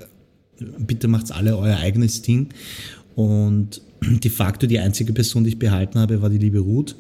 bitte 0.79 1.09
macht's 1.09 1.31
alle 1.33 1.57
euer 1.59 1.77
eigenes 1.79 2.23
Ding. 2.23 2.49
Und 3.17 3.83
de 4.03 4.31
facto 4.31 4.67
die 4.69 4.79
einzige 4.79 5.13
Person, 5.13 5.43
die 5.45 5.51
ich 5.51 5.59
behalten 5.59 5.99
habe, 5.99 6.23
war 6.23 6.31
die 6.31 6.39
liebe 6.39 6.61
Ruth. 6.61 6.95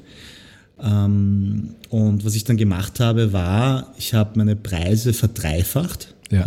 Ähm, 0.82 1.70
und 1.90 2.24
was 2.24 2.34
ich 2.34 2.44
dann 2.44 2.56
gemacht 2.56 3.00
habe, 3.00 3.32
war, 3.32 3.92
ich 3.98 4.14
habe 4.14 4.38
meine 4.38 4.56
Preise 4.56 5.12
verdreifacht. 5.12 6.14
Ja. 6.30 6.44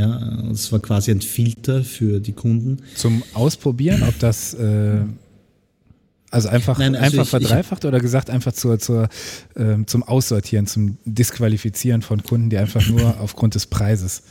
das 0.48 0.72
war 0.72 0.80
quasi 0.80 1.10
ein 1.10 1.22
Filter 1.22 1.84
für 1.84 2.20
die 2.20 2.34
Kunden. 2.34 2.78
Zum 2.96 3.24
Ausprobieren, 3.34 4.04
ob 4.08 4.20
das 4.20 4.54
äh, 4.54 5.00
also 6.30 6.50
einfach, 6.50 6.78
Nein, 6.78 6.96
also 6.96 7.20
einfach 7.20 7.38
ich- 7.40 7.42
ich- 7.44 7.48
verdreifacht 7.48 7.86
oder 7.86 8.00
gesagt 8.00 8.30
einfach 8.30 8.54
zur, 8.54 8.78
zur, 8.80 9.10
ähm, 9.58 9.88
zum 9.88 10.04
Aussortieren, 10.04 10.68
zum 10.68 10.98
Disqualifizieren 11.06 12.04
von 12.04 12.22
Kunden, 12.24 12.50
die 12.52 12.58
einfach 12.58 12.88
nur 12.88 13.20
aufgrund 13.20 13.56
des 13.56 13.66
Preises 13.66 14.22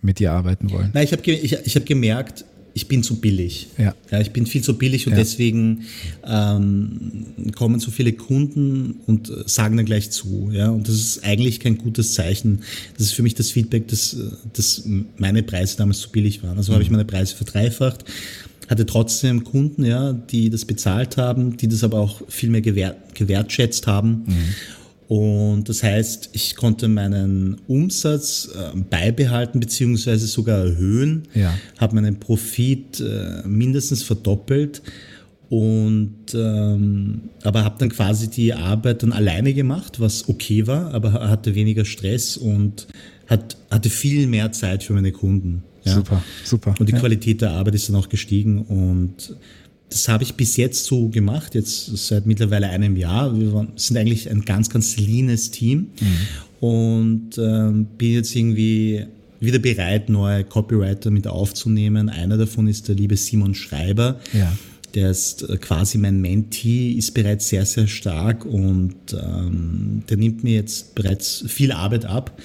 mit 0.00 0.18
dir 0.20 0.32
arbeiten 0.32 0.70
wollen. 0.70 0.90
Nein, 0.94 1.04
ich 1.04 1.12
habe 1.12 1.22
ich, 1.30 1.52
ich 1.52 1.76
hab 1.76 1.84
gemerkt, 1.86 2.44
ich 2.76 2.88
bin 2.88 3.04
zu 3.04 3.20
billig. 3.20 3.68
Ja. 3.78 3.94
ja 4.10 4.20
ich 4.20 4.32
bin 4.32 4.46
viel 4.46 4.62
zu 4.62 4.76
billig 4.76 5.06
und 5.06 5.12
Ja. 5.12 5.18
deswegen 5.18 5.82
ähm, 6.26 7.26
kommen 7.54 7.78
so 7.78 7.92
viele 7.92 8.12
Kunden 8.12 8.96
und 9.06 9.30
äh, 9.30 9.44
sagen 9.46 9.76
dann 9.76 9.86
gleich 9.86 10.10
zu. 10.10 10.50
Ja? 10.52 10.70
Und 10.70 10.88
das 10.88 10.96
ist 10.96 11.24
eigentlich 11.24 11.60
kein 11.60 11.78
gutes 11.78 12.14
Zeichen. 12.14 12.62
Das 12.98 13.06
ist 13.06 13.12
für 13.12 13.22
mich 13.22 13.34
das 13.34 13.50
Feedback, 13.52 13.86
dass, 13.88 14.14
äh, 14.14 14.30
dass 14.52 14.82
meine 15.16 15.44
Preise 15.44 15.76
damals 15.76 16.00
zu 16.00 16.10
billig 16.10 16.42
waren. 16.42 16.58
Also 16.58 16.72
habe 16.72 16.82
ich 16.82 16.90
meine 16.90 17.04
Preise 17.04 17.36
verdreifacht, 17.36 18.04
hatte 18.68 18.86
trotzdem 18.86 19.44
Kunden, 19.44 19.84
ja, 19.84 20.12
die 20.12 20.50
das 20.50 20.64
bezahlt 20.64 21.16
haben, 21.16 21.56
die 21.56 21.68
das 21.68 21.84
aber 21.84 22.00
auch 22.00 22.22
viel 22.28 22.50
mehr 22.50 22.62
gewert, 22.62 23.14
gewertschätzt 23.14 23.86
haben. 23.86 24.24
Und 25.08 25.68
das 25.68 25.82
heißt, 25.82 26.30
ich 26.32 26.56
konnte 26.56 26.88
meinen 26.88 27.60
Umsatz 27.66 28.48
äh, 28.54 28.76
beibehalten 28.78 29.60
beziehungsweise 29.60 30.26
sogar 30.26 30.64
erhöhen, 30.64 31.24
Ja. 31.34 31.52
habe 31.78 31.94
meinen 31.96 32.18
Profit 32.20 33.00
äh, 33.00 33.46
mindestens 33.46 34.02
verdoppelt 34.02 34.82
Und 35.50 36.34
ähm, 36.34 37.20
aber 37.42 37.64
habe 37.64 37.76
dann 37.78 37.90
quasi 37.90 38.28
die 38.30 38.54
Arbeit 38.54 39.02
dann 39.02 39.12
alleine 39.12 39.52
gemacht, 39.52 40.00
was 40.00 40.28
okay 40.28 40.66
war, 40.66 40.92
aber 40.94 41.12
hatte 41.12 41.54
weniger 41.54 41.84
Stress 41.84 42.36
und 42.36 42.86
hat, 43.26 43.56
hatte 43.70 43.90
viel 43.90 44.26
mehr 44.26 44.52
Zeit 44.52 44.82
für 44.82 44.94
meine 44.94 45.12
Kunden. 45.12 45.62
Ja. 45.84 45.94
Super, 45.96 46.22
super. 46.44 46.74
Und 46.78 46.88
die 46.88 46.94
ja. 46.94 46.98
Qualität 46.98 47.42
der 47.42 47.50
Arbeit 47.52 47.74
ist 47.74 47.88
dann 47.88 47.96
auch 47.96 48.08
gestiegen 48.08 48.62
und 48.62 49.36
das 49.90 50.08
habe 50.08 50.24
ich 50.24 50.34
bis 50.34 50.56
jetzt 50.56 50.86
so 50.86 51.08
gemacht, 51.08 51.54
jetzt 51.54 51.96
seit 51.96 52.26
mittlerweile 52.26 52.68
einem 52.68 52.96
Jahr. 52.96 53.38
Wir 53.38 53.68
sind 53.76 53.96
eigentlich 53.96 54.30
ein 54.30 54.44
ganz, 54.44 54.68
ganz 54.70 54.96
leanes 54.96 55.50
Team 55.50 55.90
mhm. 56.00 56.66
und 56.66 57.38
ähm, 57.38 57.86
bin 57.96 58.12
jetzt 58.12 58.34
irgendwie 58.34 59.06
wieder 59.40 59.58
bereit, 59.58 60.08
neue 60.08 60.44
Copywriter 60.44 61.10
mit 61.10 61.26
aufzunehmen. 61.26 62.08
Einer 62.08 62.36
davon 62.36 62.66
ist 62.66 62.88
der 62.88 62.94
liebe 62.96 63.16
Simon 63.16 63.54
Schreiber. 63.54 64.18
Ja. 64.32 64.56
Der 64.94 65.10
ist 65.10 65.48
äh, 65.48 65.56
quasi 65.58 65.98
mein 65.98 66.20
Mentee, 66.20 66.92
ist 66.92 67.12
bereits 67.14 67.48
sehr, 67.48 67.66
sehr 67.66 67.86
stark 67.86 68.44
und 68.44 68.96
ähm, 69.12 70.02
der 70.08 70.16
nimmt 70.16 70.44
mir 70.44 70.54
jetzt 70.54 70.94
bereits 70.94 71.44
viel 71.46 71.72
Arbeit 71.72 72.04
ab, 72.04 72.40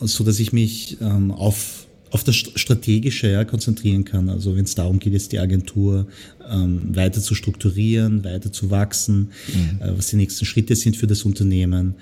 so 0.00 0.22
dass 0.22 0.38
ich 0.38 0.52
mich 0.52 0.98
ähm, 1.00 1.32
auf 1.32 1.87
auf 2.10 2.24
das 2.24 2.36
Strategische 2.36 3.30
ja, 3.30 3.44
konzentrieren 3.44 4.04
kann. 4.04 4.28
Also 4.28 4.56
wenn 4.56 4.64
es 4.64 4.74
darum 4.74 4.98
geht, 4.98 5.12
jetzt 5.12 5.32
die 5.32 5.38
Agentur 5.38 6.06
ähm, 6.50 6.94
weiter 6.94 7.20
zu 7.20 7.34
strukturieren, 7.34 8.24
weiter 8.24 8.52
zu 8.52 8.70
wachsen, 8.70 9.30
mhm. 9.48 9.82
äh, 9.82 9.98
was 9.98 10.08
die 10.08 10.16
nächsten 10.16 10.44
Schritte 10.44 10.76
sind 10.76 10.96
für 10.96 11.06
das 11.06 11.22
Unternehmen. 11.22 11.94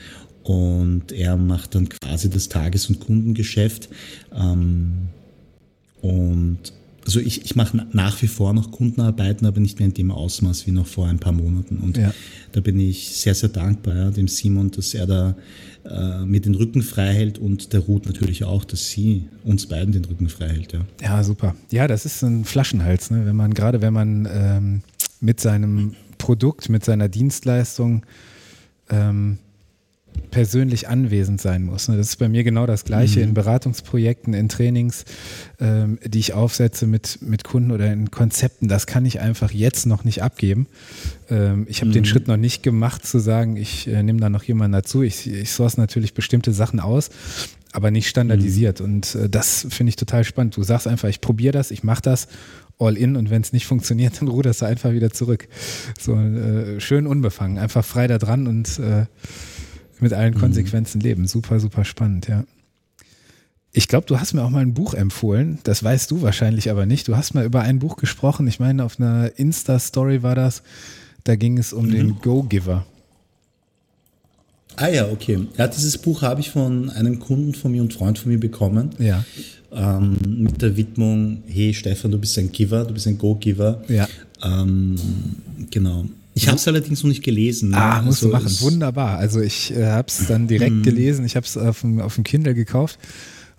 Und 0.43 1.11
er 1.11 1.37
macht 1.37 1.75
dann 1.75 1.89
quasi 1.89 2.31
das 2.31 2.49
Tages- 2.49 2.89
und 2.89 3.01
Kundengeschäft. 3.01 3.89
Ähm, 4.33 5.09
und 6.03 6.73
also 7.07 7.21
ich, 7.21 7.45
ich 7.45 7.55
mache 7.55 7.87
nach 7.93 8.21
wie 8.21 8.27
vor 8.27 8.53
noch 8.53 8.73
Kundenarbeiten, 8.73 9.47
aber 9.47 9.61
nicht 9.61 9.79
mehr 9.79 9.87
in 9.87 9.95
dem 9.95 10.11
Ausmaß 10.11 10.67
wie 10.67 10.73
noch 10.73 10.89
vor 10.89 11.07
ein 11.07 11.21
paar 11.21 11.33
Monaten. 11.33 11.79
Und 11.79 11.97
ja. 11.97 12.13
da 12.51 12.61
bin 12.61 12.81
ich 12.81 13.11
sehr, 13.11 13.35
sehr 13.35 13.49
dankbar 13.49 13.95
ja, 13.95 14.11
dem 14.11 14.27
Simon, 14.27 14.73
dass 14.73 14.93
er 14.93 15.07
da 15.07 15.37
äh, 15.85 16.25
mir 16.25 16.41
den 16.41 16.57
Rücken 16.57 16.83
frei 16.83 17.15
hält 17.15 17.39
und 17.39 17.73
der 17.73 17.81
Ruth 17.81 18.07
natürlich 18.07 18.43
auch, 18.43 18.65
dass 18.65 18.91
sie 18.91 19.29
uns 19.45 19.67
beiden 19.67 19.93
den 19.93 20.05
Rücken 20.05 20.29
frei 20.29 20.49
hält. 20.49 20.73
Ja, 20.73 20.81
ja 21.01 21.23
super. 21.23 21.55
Ja, 21.71 21.87
das 21.87 22.07
ist 22.07 22.23
ein 22.23 22.45
Flaschenhals, 22.45 23.13
ne? 23.13 23.25
wenn 23.25 23.37
man 23.37 23.55
gerade 23.55 23.81
wenn 23.81 23.93
man 23.93 24.29
ähm, 24.29 24.83
mit 25.21 25.39
seinem 25.39 25.95
Produkt, 26.19 26.69
mit 26.69 26.85
seiner 26.85 27.09
Dienstleistung 27.09 28.05
ähm, 28.91 29.39
persönlich 30.31 30.89
anwesend 30.89 31.41
sein 31.41 31.63
muss. 31.63 31.89
Ne? 31.89 31.97
Das 31.97 32.09
ist 32.09 32.17
bei 32.17 32.29
mir 32.29 32.45
genau 32.45 32.67
das 32.67 32.85
Gleiche 32.85 33.21
mhm. 33.21 33.29
in 33.29 33.35
Beratungsprojekten, 33.35 34.35
in 34.35 34.49
Trainings, 34.49 35.05
ähm, 35.61 35.99
die 36.05 36.19
ich 36.19 36.33
aufsetze 36.33 36.87
mit, 36.87 37.19
mit 37.23 37.45
Kunden 37.45 37.71
oder 37.71 37.93
in 37.93 38.11
Konzepten. 38.11 38.69
Das 38.69 38.87
kann 38.87 39.05
ich 39.05 39.21
einfach 39.21 39.51
jetzt 39.51 39.87
noch 39.87 40.05
nicht 40.05 40.23
abgeben. 40.23 40.67
Ähm, 41.31 41.67
ich 41.69 41.81
habe 41.81 41.91
mhm. 41.91 41.95
den 41.95 42.05
Schritt 42.05 42.29
noch 42.29 42.37
nicht 42.37 42.63
gemacht, 42.63 43.07
zu 43.07 43.19
sagen, 43.19 43.57
ich 43.57 43.89
äh, 43.89 44.03
nehme 44.03 44.21
da 44.21 44.29
noch 44.29 44.43
jemanden 44.45 44.73
dazu. 44.73 45.03
Ich, 45.03 45.27
ich 45.31 45.51
source 45.51 45.77
natürlich 45.77 46.15
bestimmte 46.15 46.53
Sachen 46.53 46.81
aus, 46.81 47.11
aber 47.73 47.91
nicht 47.91 48.09
standardisiert. 48.09 48.81
Mhm. 48.81 48.87
Und 48.87 49.15
äh, 49.15 49.29
das 49.29 49.67
finde 49.71 49.91
ich 49.91 49.97
total 49.97 50.25
spannend. 50.25 50.57
Du 50.57 50.63
sagst 50.63 50.87
einfach, 50.87 51.09
ich 51.09 51.21
probiere 51.21 51.53
das, 51.53 51.71
ich 51.71 51.85
mache 51.85 52.03
das 52.03 52.29
all 52.79 52.97
in 52.97 53.17
und 53.17 53.31
wenn 53.31 53.43
es 53.43 53.53
nicht 53.53 53.67
funktioniert, 53.67 54.21
dann 54.21 54.29
ruderst 54.29 54.63
du 54.63 54.67
einfach 54.67 54.93
wieder 54.93 55.11
zurück. 55.11 55.49
So 55.99 56.15
äh, 56.15 56.81
schön 56.81 57.07
unbefangen, 57.07 57.59
einfach 57.59 57.85
frei 57.85 58.07
da 58.07 58.19
dran 58.19 58.47
und 58.47 58.79
äh, 58.79 59.07
mit 60.01 60.13
allen 60.13 60.35
mhm. 60.35 60.39
Konsequenzen 60.39 60.99
mhm. 60.99 61.05
leben. 61.05 61.27
Super, 61.27 61.61
super 61.61 61.85
spannend, 61.85 62.29
ja. 62.29 62.45
Ich 63.73 63.89
glaube, 63.89 64.07
du 64.07 64.19
hast 64.19 64.33
mir 64.33 64.43
auch 64.43 64.51
mal 64.51 64.63
ein 64.63 64.73
Buch 64.73 64.95
empfohlen. 64.95 65.59
Das 65.65 65.85
weißt 65.85 66.11
du 66.11 66.23
wahrscheinlich 66.23 66.71
aber 66.71 66.87
nicht. 66.87 67.09
Du 67.09 67.17
hast 67.17 67.35
mal 67.35 67.45
über 67.45 67.61
ein 67.61 67.79
Buch 67.79 67.97
gesprochen. 67.97 68.47
Ich 68.47 68.59
meine, 68.59 68.83
auf 68.85 68.99
einer 68.99 69.39
Insta-Story 69.39 70.23
war 70.23 70.35
das. 70.35 70.63
Da 71.25 71.37
ging 71.37 71.59
es 71.59 71.75
um 71.75 71.87
mhm. 71.87 71.91
den 71.91 72.19
Go-Giver. 72.21 72.87
Ah 74.77 74.89
ja, 74.89 75.09
okay. 75.09 75.47
Ja, 75.57 75.69
dieses 75.69 75.99
Buch 75.99 76.23
habe 76.23 76.41
ich 76.41 76.51
von 76.51 76.91
einem 76.91 77.19
Kunden 77.19 77.55
von 77.55 77.73
mir 77.73 77.83
und 77.83 77.93
Freund 77.93 78.19
von 78.19 78.31
mir 78.31 78.39
bekommen. 78.39 78.91
Ja. 78.99 79.25
Ähm, 79.73 80.17
mit 80.25 80.63
der 80.63 80.77
Widmung, 80.77 81.43
hey 81.47 81.75
Stefan, 81.75 82.11
du 82.11 82.19
bist 82.19 82.39
ein 82.39 82.53
Giver, 82.53 82.85
du 82.85 82.95
bist 82.95 83.07
ein 83.07 83.19
Go-Giver. 83.19 83.83
Ja. 83.89 84.09
Ähm, 84.43 84.97
genau. 85.71 86.07
Ich 86.37 86.49
habe 86.49 86.59
es 86.59 86.69
allerdings 86.69 87.03
noch 87.03 87.09
nicht 87.09 87.25
gelesen. 87.25 87.71
Ne? 87.71 87.79
Ah, 87.79 88.03
musst 88.03 88.23
also 88.23 88.29
du 88.29 88.33
machen. 88.45 88.61
Wunderbar. 88.61 89.17
Also 89.17 89.41
ich 89.41 89.75
äh, 89.75 89.87
habe 89.87 90.09
es 90.09 90.27
dann 90.27 90.47
direkt 90.47 90.71
hm. 90.71 90.83
gelesen. 90.83 91.25
Ich 91.25 91.35
habe 91.35 91.47
es 91.47 91.57
auf 91.57 91.81
dem, 91.81 91.99
auf 91.99 92.17
dem 92.17 92.25
Kindle 92.25 92.53
gekauft 92.53 92.99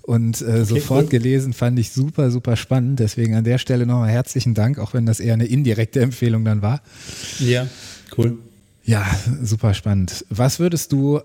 und 0.04 0.42
äh, 0.42 0.46
okay, 0.46 0.64
sofort 0.64 1.06
cool. 1.06 1.10
gelesen. 1.10 1.54
Fand 1.54 1.80
ich 1.80 1.92
super, 1.92 2.30
super 2.30 2.56
spannend. 2.56 3.00
Deswegen 3.00 3.34
an 3.34 3.44
der 3.44 3.58
Stelle 3.58 3.88
nochmal 3.88 4.12
herzlichen 4.12 4.54
Dank, 4.54 4.78
auch 4.78 4.94
wenn 4.94 5.08
das 5.08 5.20
eher 5.20 5.34
eine 5.34 5.48
indirekte 5.48 6.02
Empfehlung 6.02 6.46
dann 6.46 6.62
war. 6.62 6.84
Ja, 7.40 7.68
cool. 8.16 8.38
Ja, 8.84 9.08
super 9.42 9.74
spannend. 9.74 10.24
Was 10.30 10.60
würdest 10.60 10.92
du 10.92 11.20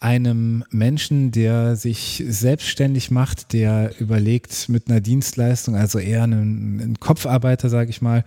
einem 0.00 0.64
Menschen, 0.70 1.32
der 1.32 1.76
sich 1.76 2.24
selbstständig 2.28 3.10
macht, 3.10 3.52
der 3.52 3.92
überlegt 3.98 4.68
mit 4.68 4.88
einer 4.88 5.00
Dienstleistung, 5.00 5.74
also 5.74 5.98
eher 5.98 6.24
ein, 6.24 6.80
ein 6.80 7.00
Kopfarbeiter, 7.00 7.68
sage 7.68 7.90
ich 7.90 8.00
mal, 8.00 8.24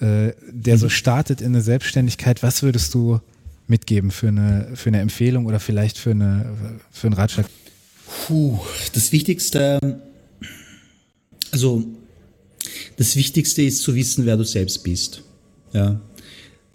äh, 0.00 0.32
der 0.50 0.78
so 0.78 0.86
mhm. 0.86 0.90
startet 0.90 1.40
in 1.40 1.48
eine 1.48 1.62
Selbstständigkeit, 1.62 2.42
was 2.42 2.62
würdest 2.62 2.94
du 2.94 3.20
mitgeben 3.66 4.10
für 4.10 4.28
eine, 4.28 4.70
für 4.74 4.90
eine 4.90 5.00
Empfehlung 5.00 5.46
oder 5.46 5.60
vielleicht 5.60 5.98
für, 5.98 6.12
eine, 6.12 6.54
für 6.92 7.08
einen 7.08 7.14
Ratschlag? 7.14 7.46
Puh, 8.26 8.58
das 8.92 9.12
Wichtigste, 9.12 10.00
also 11.50 11.84
das 12.96 13.16
Wichtigste 13.16 13.62
ist 13.62 13.82
zu 13.82 13.94
wissen, 13.94 14.24
wer 14.24 14.36
du 14.36 14.44
selbst 14.44 14.82
bist. 14.84 15.22
Ja, 15.72 16.00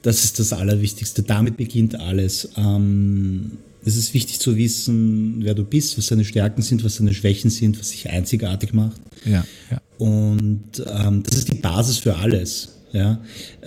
das 0.02 0.24
ist 0.24 0.40
das 0.40 0.54
Allerwichtigste. 0.54 1.24
Damit 1.24 1.58
beginnt 1.58 2.00
alles. 2.00 2.50
Ähm, 2.58 3.58
es 3.86 3.98
ist 3.98 4.14
wichtig 4.14 4.40
zu 4.40 4.56
wissen, 4.56 5.38
wer 5.40 5.54
du 5.54 5.64
bist, 5.64 5.98
was 5.98 6.08
deine 6.08 6.26
Stärken 6.26 6.62
sind, 6.62 6.84
was 6.84 6.98
deine 6.98 7.14
Schwächen 7.14 7.50
sind, 7.50 7.80
was 7.80 7.92
dich 7.92 8.10
einzigartig 8.10 8.74
macht. 8.74 9.02
Ja, 9.26 9.46
ja. 9.70 9.82
Und 9.98 10.84
ähm, 10.86 11.24
das 11.24 11.38
ist 11.40 11.52
die 11.52 11.58
Basis 11.58 11.98
für 11.98 12.16
alles. 12.16 12.70
Ja, 12.92 13.22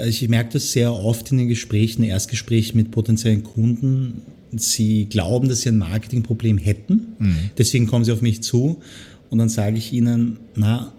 ich 0.07 0.29
merke 0.29 0.53
das 0.53 0.71
sehr 0.71 0.95
oft 0.95 1.33
in 1.33 1.39
den 1.39 1.49
Gesprächen, 1.49 2.05
Erstgesprächen 2.05 2.77
mit 2.77 2.93
potenziellen 2.93 3.43
Kunden. 3.43 4.23
Sie 4.55 5.07
glauben, 5.07 5.49
dass 5.49 5.63
sie 5.63 5.71
ein 5.71 5.79
Marketingproblem 5.79 6.59
hätten. 6.59 7.15
Mhm. 7.19 7.37
Deswegen 7.59 7.89
kommen 7.89 8.05
sie 8.05 8.13
auf 8.13 8.23
mich 8.23 8.43
zu 8.43 8.81
und 9.29 9.39
dann 9.39 9.49
sage 9.49 9.79
ich 9.79 9.93
ihnen, 9.93 10.39
na, 10.55 10.93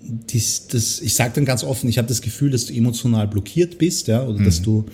dies, 0.00 0.66
das, 0.68 1.00
ich 1.00 1.14
sage 1.14 1.32
dann 1.34 1.44
ganz 1.44 1.64
offen, 1.64 1.88
ich 1.88 1.98
habe 1.98 2.08
das 2.08 2.22
Gefühl, 2.22 2.50
dass 2.50 2.66
du 2.66 2.74
emotional 2.74 3.28
blockiert 3.28 3.78
bist, 3.78 4.08
ja, 4.08 4.24
oder 4.26 4.40
mhm. 4.40 4.44
dass 4.44 4.62
du 4.62 4.86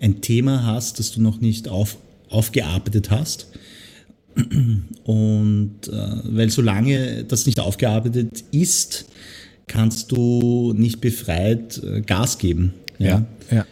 ein 0.00 0.20
Thema 0.20 0.64
hast, 0.64 0.98
das 0.98 1.10
du 1.10 1.20
noch 1.20 1.40
nicht 1.40 1.68
auf, 1.68 1.96
aufgearbeitet 2.32 3.10
hast. 3.10 3.48
Und 5.04 5.76
äh, 5.88 5.92
weil 6.24 6.50
solange 6.50 7.24
das 7.24 7.46
nicht 7.46 7.60
aufgearbeitet 7.60 8.44
ist, 8.50 9.06
kannst 9.66 10.12
du 10.12 10.72
nicht 10.76 11.00
befreit 11.00 11.82
äh, 11.82 12.00
Gas 12.00 12.38
geben. 12.38 12.72
Ja, 12.98 13.26
ja. 13.50 13.66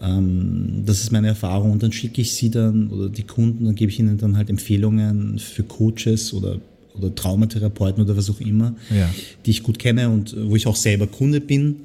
Ähm, 0.00 0.82
das 0.84 1.00
ist 1.00 1.12
meine 1.12 1.28
Erfahrung. 1.28 1.72
Und 1.72 1.82
dann 1.82 1.92
schicke 1.92 2.20
ich 2.20 2.34
sie 2.34 2.50
dann 2.50 2.90
oder 2.90 3.08
die 3.08 3.22
Kunden, 3.22 3.64
dann 3.64 3.74
gebe 3.74 3.90
ich 3.90 3.98
ihnen 3.98 4.18
dann 4.18 4.36
halt 4.36 4.50
Empfehlungen 4.50 5.38
für 5.38 5.62
Coaches 5.62 6.32
oder, 6.32 6.60
oder 6.96 7.14
Traumatherapeuten 7.14 8.02
oder 8.04 8.16
was 8.16 8.30
auch 8.30 8.40
immer, 8.40 8.74
ja. 8.90 9.10
die 9.46 9.50
ich 9.50 9.62
gut 9.62 9.78
kenne 9.78 10.10
und 10.10 10.36
wo 10.48 10.56
ich 10.56 10.66
auch 10.66 10.76
selber 10.76 11.06
Kunde 11.06 11.40
bin. 11.40 11.80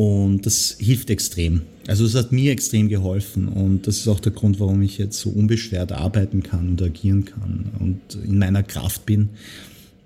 Und 0.00 0.46
das 0.46 0.76
hilft 0.78 1.10
extrem. 1.10 1.60
Also 1.86 2.06
es 2.06 2.14
hat 2.14 2.32
mir 2.32 2.52
extrem 2.52 2.88
geholfen 2.88 3.48
und 3.48 3.86
das 3.86 3.98
ist 3.98 4.08
auch 4.08 4.18
der 4.18 4.32
Grund, 4.32 4.58
warum 4.58 4.80
ich 4.80 4.96
jetzt 4.96 5.20
so 5.20 5.28
unbeschwert 5.28 5.92
arbeiten 5.92 6.42
kann 6.42 6.70
und 6.70 6.80
agieren 6.80 7.26
kann 7.26 7.70
und 7.78 8.00
in 8.24 8.38
meiner 8.38 8.62
Kraft 8.62 9.04
bin. 9.04 9.28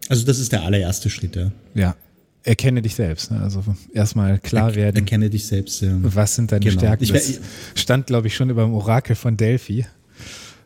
Also 0.09 0.27
das 0.27 0.41
ist 0.41 0.51
der 0.51 0.65
allererste 0.65 1.11
Schritt, 1.11 1.37
ja. 1.37 1.53
Ja, 1.77 1.95
erkenne 2.43 2.83
dich 2.83 2.97
selbst. 2.97 3.31
Ne? 3.31 3.41
Also 3.41 3.63
erstmal 3.93 4.41
klar 4.41 4.75
werden. 4.75 4.97
Erkenne 4.97 5.31
dich 5.31 5.47
selbst. 5.47 5.81
Ja. 5.81 5.97
Was 6.03 6.35
sind 6.35 6.51
deine 6.51 6.65
genau. 6.65 6.81
Stärken? 6.81 7.07
Das 7.13 7.41
stand, 7.77 8.09
glaube 8.09 8.27
ich, 8.27 8.35
schon 8.35 8.51
über 8.51 8.65
dem 8.65 8.75
Orakel 8.75 9.15
von 9.15 9.37
Delphi. 9.37 9.87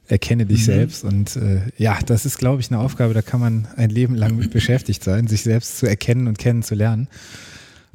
Erkenne 0.06 0.46
dich 0.46 0.60
mhm. 0.60 0.64
selbst. 0.64 1.04
Und 1.04 1.36
äh, 1.36 1.60
ja, 1.76 1.98
das 2.06 2.24
ist, 2.24 2.38
glaube 2.38 2.62
ich, 2.62 2.70
eine 2.70 2.80
Aufgabe, 2.80 3.12
da 3.12 3.20
kann 3.20 3.40
man 3.40 3.68
ein 3.76 3.90
Leben 3.90 4.14
lang 4.14 4.36
mit 4.36 4.50
beschäftigt 4.52 5.04
sein, 5.04 5.26
sich 5.26 5.42
selbst 5.42 5.76
zu 5.76 5.86
erkennen 5.86 6.28
und 6.28 6.38
kennenzulernen. 6.38 7.08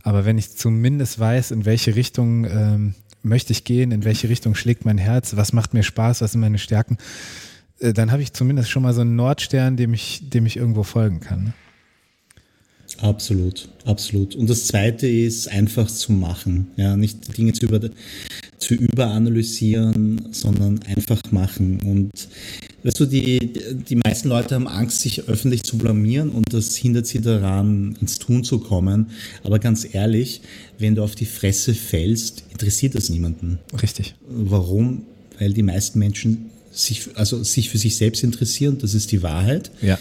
Aber 0.03 0.25
wenn 0.25 0.37
ich 0.37 0.55
zumindest 0.55 1.17
weiß, 1.17 1.51
in 1.51 1.65
welche 1.65 1.95
Richtung 1.95 2.45
ähm, 2.45 2.95
möchte 3.23 3.53
ich 3.53 3.63
gehen, 3.63 3.91
in 3.91 4.03
welche 4.03 4.29
Richtung 4.29 4.53
schlägt 4.53 4.85
mein 4.85 4.97
Herz, 4.97 5.35
was 5.35 5.53
macht 5.53 5.73
mir 5.73 5.83
Spaß, 5.83 6.21
was 6.21 6.33
sind 6.33 6.41
meine 6.41 6.59
Stärken, 6.59 6.97
äh, 7.79 7.93
dann 7.93 8.11
habe 8.11 8.21
ich 8.21 8.33
zumindest 8.33 8.69
schon 8.69 8.83
mal 8.83 8.93
so 8.93 9.01
einen 9.01 9.15
Nordstern, 9.15 9.77
dem 9.77 9.93
ich, 9.93 10.29
dem 10.29 10.45
ich 10.45 10.57
irgendwo 10.57 10.83
folgen 10.83 11.21
kann. 11.21 11.43
Ne? 11.45 11.53
Absolut, 12.99 13.69
absolut. 13.85 14.35
Und 14.35 14.49
das 14.49 14.67
Zweite 14.67 15.07
ist 15.07 15.47
einfach 15.47 15.87
zu 15.87 16.11
machen, 16.11 16.67
ja, 16.75 16.95
nicht 16.95 17.37
Dinge 17.37 17.53
zu, 17.53 17.65
über, 17.65 17.79
zu 18.63 18.73
überanalysieren, 18.73 20.29
sondern 20.31 20.79
einfach 20.83 21.21
machen. 21.31 21.79
Und 21.81 22.11
Weißt 22.83 22.99
du, 22.99 23.05
die, 23.05 23.53
die 23.89 23.95
meisten 23.95 24.27
Leute 24.27 24.55
haben 24.55 24.67
Angst, 24.67 25.01
sich 25.01 25.29
öffentlich 25.29 25.63
zu 25.63 25.77
blamieren 25.77 26.29
und 26.29 26.53
das 26.53 26.75
hindert 26.75 27.07
sie 27.07 27.21
daran, 27.21 27.95
ins 28.01 28.19
Tun 28.19 28.43
zu 28.43 28.59
kommen. 28.59 29.11
Aber 29.43 29.57
ganz 29.59 29.87
ehrlich, 29.93 30.41
wenn 30.79 30.95
du 30.95 31.03
auf 31.03 31.15
die 31.15 31.25
Fresse 31.25 31.73
fällst, 31.73 32.43
interessiert 32.51 32.95
das 32.95 33.09
niemanden. 33.09 33.59
Richtig. 33.81 34.15
Warum? 34.27 35.03
Weil 35.39 35.53
die 35.53 35.63
meisten 35.63 35.97
Menschen 35.97 36.49
sich, 36.73 37.07
also 37.15 37.41
sich 37.43 37.69
für 37.69 37.77
sich 37.77 37.95
selbst 37.95 38.21
interessieren, 38.21 38.77
das 38.79 38.93
ist 38.93 39.13
die 39.13 39.23
Wahrheit. 39.23 39.71
Ja. 39.81 39.97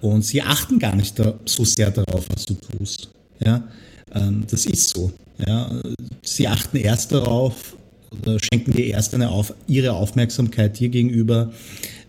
Und 0.00 0.24
sie 0.24 0.42
achten 0.42 0.80
gar 0.80 0.96
nicht 0.96 1.16
so 1.44 1.64
sehr 1.64 1.92
darauf, 1.92 2.26
was 2.34 2.46
du 2.46 2.54
tust. 2.54 3.10
Ja, 3.44 3.68
ähm, 4.12 4.44
das 4.50 4.66
ist 4.66 4.90
so. 4.90 5.12
Ja, 5.46 5.70
sie 6.22 6.48
achten 6.48 6.76
erst 6.78 7.12
darauf 7.12 7.76
oder 8.22 8.38
schenken 8.40 8.72
dir 8.72 8.86
erst 8.86 9.14
eine 9.14 9.30
auf, 9.30 9.54
ihre 9.66 9.92
Aufmerksamkeit 9.92 10.78
dir 10.78 10.88
gegenüber, 10.88 11.52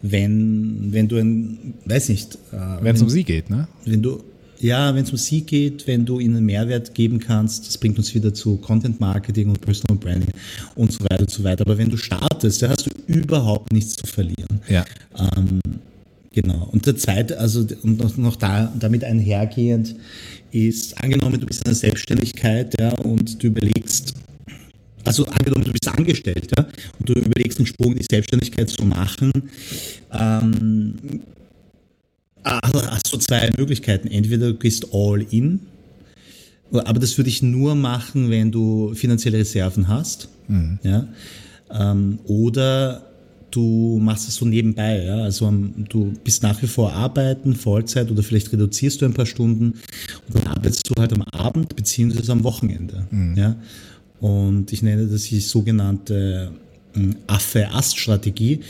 wenn, 0.02 0.91
wenn 0.91 1.08
du 1.08 1.18
ein, 1.18 1.74
weiß 1.86 2.10
nicht. 2.10 2.36
Äh, 2.52 2.58
wenn 2.82 2.96
es 2.96 3.02
um 3.02 3.10
sie 3.10 3.24
geht, 3.24 3.50
ne? 3.50 3.68
Wenn 3.86 4.02
du, 4.02 4.24
ja, 4.60 4.94
wenn 4.96 5.04
es 5.04 5.12
um 5.12 5.18
sie 5.18 5.41
geht, 5.41 5.88
wenn 5.88 6.06
du 6.06 6.20
ihnen 6.20 6.46
Mehrwert 6.46 6.94
geben 6.94 7.20
kannst, 7.20 7.68
das 7.68 7.78
bringt 7.78 7.98
uns 7.98 8.13
wieder 8.13 8.34
zu 8.34 8.58
Content 8.58 9.00
Marketing 9.00 9.50
und 9.50 9.62
Personal 9.62 9.98
Branding 9.98 10.34
und 10.76 10.91
so 10.91 11.04
weiter 11.04 11.22
und 11.22 11.30
so 11.30 11.44
weiter. 11.44 11.65
Aber 11.65 11.78
wenn 11.78 11.89
du 11.89 11.98
startest, 11.98 12.62
da 12.62 12.70
hast 12.70 12.86
du 12.86 12.91
überhaupt 13.08 13.72
nichts 13.74 13.96
zu 13.96 14.08
verlieren. 14.08 14.62
Ja. 14.70 14.86
Ähm, 15.18 15.60
genau. 16.32 16.70
Und 16.72 16.86
der 16.86 16.96
zweite, 16.96 17.39
also 17.39 17.65
und 17.84 18.00
noch, 18.00 18.15
noch 18.18 18.36
da, 18.36 18.72
damit 18.80 19.04
einhergehend 19.04 19.96
ist, 20.52 21.02
angenommen, 21.04 21.39
du 21.39 21.48
bist 21.48 21.62
in 21.62 21.68
einer 21.68 21.76
Selbstständigkeit 21.76 22.80
ja, 22.80 22.94
und 23.00 23.41
du 23.41 23.48
überlegst, 23.48 24.13
also 25.06 25.26
angenommen, 25.26 25.65
du 25.65 25.72
bist 25.72 25.88
angestellt 25.88 26.50
ja, 26.58 26.65
und 27.00 27.10
du 27.10 27.13
überlegst, 27.13 27.60
einen 27.60 27.68
Sprung 27.68 27.94
in 27.94 28.00
die 28.00 28.08
Selbstständigkeit 28.10 28.70
zu 28.70 28.84
machen, 28.84 29.32
ähm, 30.12 31.22
hast 32.44 33.13
du 33.13 33.18
zwei 33.18 33.50
Möglichkeiten. 33.58 34.08
Entweder 34.08 34.48
du 34.48 34.56
gehst 34.56 34.88
all 34.94 35.26
in, 35.30 35.62
aber 36.72 37.00
das 37.00 37.18
würde 37.18 37.30
ich 37.30 37.41
nur 37.41 37.76
machen, 37.76 38.30
wenn 38.30 38.52
du 38.52 38.94
finanzielle 38.94 39.39
Reserven 39.39 39.88
hast. 39.88 40.30
Mhm. 40.48 40.80
Ja? 40.84 41.08
Ähm, 41.72 42.20
oder 42.26 43.06
du 43.52 44.00
machst 44.02 44.28
es 44.28 44.36
so 44.36 44.46
nebenbei. 44.46 45.04
Ja? 45.04 45.24
Also 45.24 45.48
ähm, 45.48 45.86
du 45.89 46.13
bist 46.24 46.44
nach 46.44 46.62
wie 46.62 46.68
vor 46.68 46.94
arbeiten, 46.94 47.56
Vollzeit 47.56 48.12
oder 48.12 48.24
vielleicht 48.24 48.52
reduzierst 48.52 49.02
du 49.02 49.06
ein 49.06 49.13
paar 49.13 49.26
Stunden 49.26 49.74
und 50.28 50.36
dann 50.36 50.48
arbeitest 50.48 50.89
du 50.89 51.00
halt 51.00 51.13
am 51.13 51.22
Abend 51.22 51.76
beziehungsweise 51.76 52.32
am 52.32 52.44
Wochenende. 52.44 53.08
Mhm. 53.12 53.38
Ja? 53.38 53.56
Und 54.19 54.71
ich 54.71 54.82
nenne 54.82 55.08
das 55.08 55.23
die 55.23 55.39
sogenannte 55.39 56.51
ähm, 56.95 57.15
Affe-Ast-Strategie. 57.28 58.62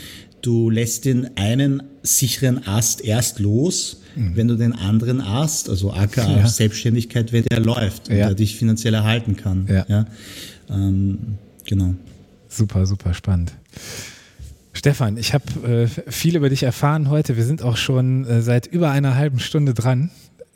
Du 0.42 0.70
lässt 0.70 1.04
den 1.04 1.36
einen 1.36 1.82
sicheren 2.02 2.66
Ast 2.66 3.04
erst 3.04 3.38
los, 3.38 4.02
mhm. 4.14 4.36
wenn 4.36 4.48
du 4.48 4.56
den 4.56 4.72
anderen 4.72 5.20
Ast, 5.20 5.68
also 5.68 5.92
aka 5.92 6.26
ja. 6.38 6.46
Selbstständigkeit, 6.46 7.32
wenn 7.32 7.44
der 7.44 7.60
läuft 7.60 8.08
und 8.08 8.16
ja. 8.16 8.26
der 8.26 8.34
dich 8.34 8.56
finanziell 8.56 8.94
erhalten 8.94 9.36
kann. 9.36 9.66
Ja. 9.68 9.84
ja? 9.88 10.06
Ähm, 10.68 11.38
genau. 11.64 11.94
Super, 12.48 12.86
super 12.86 13.14
spannend. 13.14 13.52
Stefan, 14.72 15.16
ich 15.16 15.32
habe 15.32 15.44
äh, 15.66 16.10
viel 16.10 16.36
über 16.36 16.50
dich 16.50 16.62
erfahren 16.62 17.08
heute. 17.08 17.36
Wir 17.36 17.44
sind 17.44 17.62
auch 17.62 17.76
schon 17.76 18.26
äh, 18.26 18.42
seit 18.42 18.66
über 18.66 18.90
einer 18.90 19.14
halben 19.14 19.38
Stunde 19.38 19.74
dran. 19.74 20.10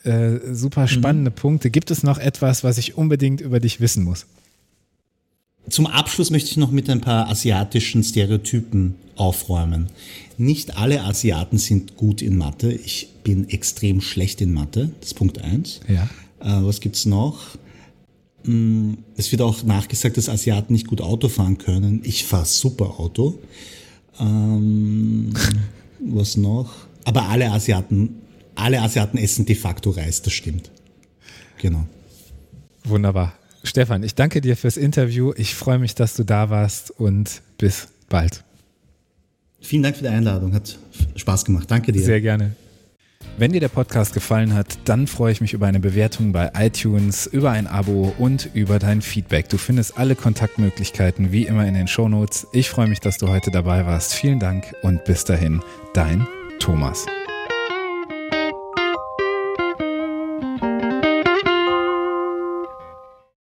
Äh, 0.04 0.38
super 0.52 0.88
spannende 0.88 1.30
mhm. 1.30 1.34
Punkte. 1.34 1.70
Gibt 1.70 1.90
es 1.90 2.02
noch 2.02 2.18
etwas, 2.18 2.62
was 2.64 2.78
ich 2.78 2.96
unbedingt 2.96 3.40
über 3.40 3.60
dich 3.60 3.80
wissen 3.80 4.04
muss? 4.04 4.26
Zum 5.70 5.86
Abschluss 5.86 6.30
möchte 6.30 6.50
ich 6.50 6.56
noch 6.56 6.72
mit 6.72 6.90
ein 6.90 7.00
paar 7.00 7.28
asiatischen 7.28 8.02
Stereotypen 8.02 8.96
aufräumen. 9.16 9.86
Nicht 10.36 10.76
alle 10.76 11.04
Asiaten 11.04 11.58
sind 11.58 11.96
gut 11.96 12.22
in 12.22 12.36
Mathe. 12.36 12.72
Ich 12.72 13.08
bin 13.22 13.48
extrem 13.48 14.00
schlecht 14.00 14.40
in 14.40 14.52
Mathe. 14.52 14.90
Das 15.00 15.10
ist 15.10 15.14
Punkt 15.14 15.40
eins. 15.40 15.80
Ja. 15.88 16.04
Äh, 16.40 16.64
was 16.64 16.80
gibt's 16.80 17.06
noch? 17.06 17.40
Mm, 18.44 18.94
es 19.16 19.30
wird 19.30 19.42
auch 19.42 19.62
nachgesagt, 19.62 20.16
dass 20.16 20.28
Asiaten 20.28 20.72
nicht 20.72 20.88
gut 20.88 21.00
Auto 21.00 21.28
fahren 21.28 21.58
können. 21.58 22.00
Ich 22.04 22.24
fahre 22.24 22.46
super 22.46 22.98
Auto. 22.98 23.38
Ähm, 24.18 25.32
was 26.00 26.36
noch? 26.36 26.72
Aber 27.04 27.28
alle 27.28 27.50
Asiaten, 27.50 28.16
alle 28.54 28.82
Asiaten 28.82 29.18
essen 29.18 29.46
de 29.46 29.54
facto 29.54 29.90
Reis, 29.90 30.22
das 30.22 30.32
stimmt. 30.32 30.70
Genau. 31.58 31.86
Wunderbar. 32.84 33.34
Stefan, 33.62 34.02
ich 34.02 34.14
danke 34.14 34.40
dir 34.40 34.56
fürs 34.56 34.76
Interview. 34.76 35.32
Ich 35.36 35.54
freue 35.54 35.78
mich, 35.78 35.94
dass 35.94 36.14
du 36.14 36.24
da 36.24 36.50
warst 36.50 36.90
und 36.90 37.42
bis 37.58 37.88
bald. 38.08 38.42
Vielen 39.60 39.82
Dank 39.82 39.96
für 39.96 40.02
die 40.02 40.08
Einladung. 40.08 40.54
Hat 40.54 40.78
Spaß 41.16 41.44
gemacht. 41.44 41.70
Danke 41.70 41.92
dir. 41.92 42.02
Sehr 42.02 42.20
gerne. 42.20 42.56
Wenn 43.36 43.52
dir 43.52 43.60
der 43.60 43.68
Podcast 43.68 44.14
gefallen 44.14 44.54
hat, 44.54 44.78
dann 44.86 45.06
freue 45.06 45.32
ich 45.32 45.40
mich 45.40 45.52
über 45.52 45.66
eine 45.66 45.80
Bewertung 45.80 46.32
bei 46.32 46.50
iTunes, 46.54 47.26
über 47.26 47.50
ein 47.50 47.66
Abo 47.66 48.14
und 48.18 48.50
über 48.54 48.78
dein 48.78 49.02
Feedback. 49.02 49.48
Du 49.48 49.58
findest 49.58 49.98
alle 49.98 50.14
Kontaktmöglichkeiten 50.14 51.30
wie 51.32 51.46
immer 51.46 51.66
in 51.66 51.74
den 51.74 51.86
Shownotes. 51.86 52.46
Ich 52.52 52.70
freue 52.70 52.88
mich, 52.88 53.00
dass 53.00 53.18
du 53.18 53.28
heute 53.28 53.50
dabei 53.50 53.86
warst. 53.86 54.14
Vielen 54.14 54.40
Dank 54.40 54.74
und 54.82 55.04
bis 55.04 55.24
dahin, 55.24 55.62
dein 55.94 56.26
Thomas. 56.58 57.06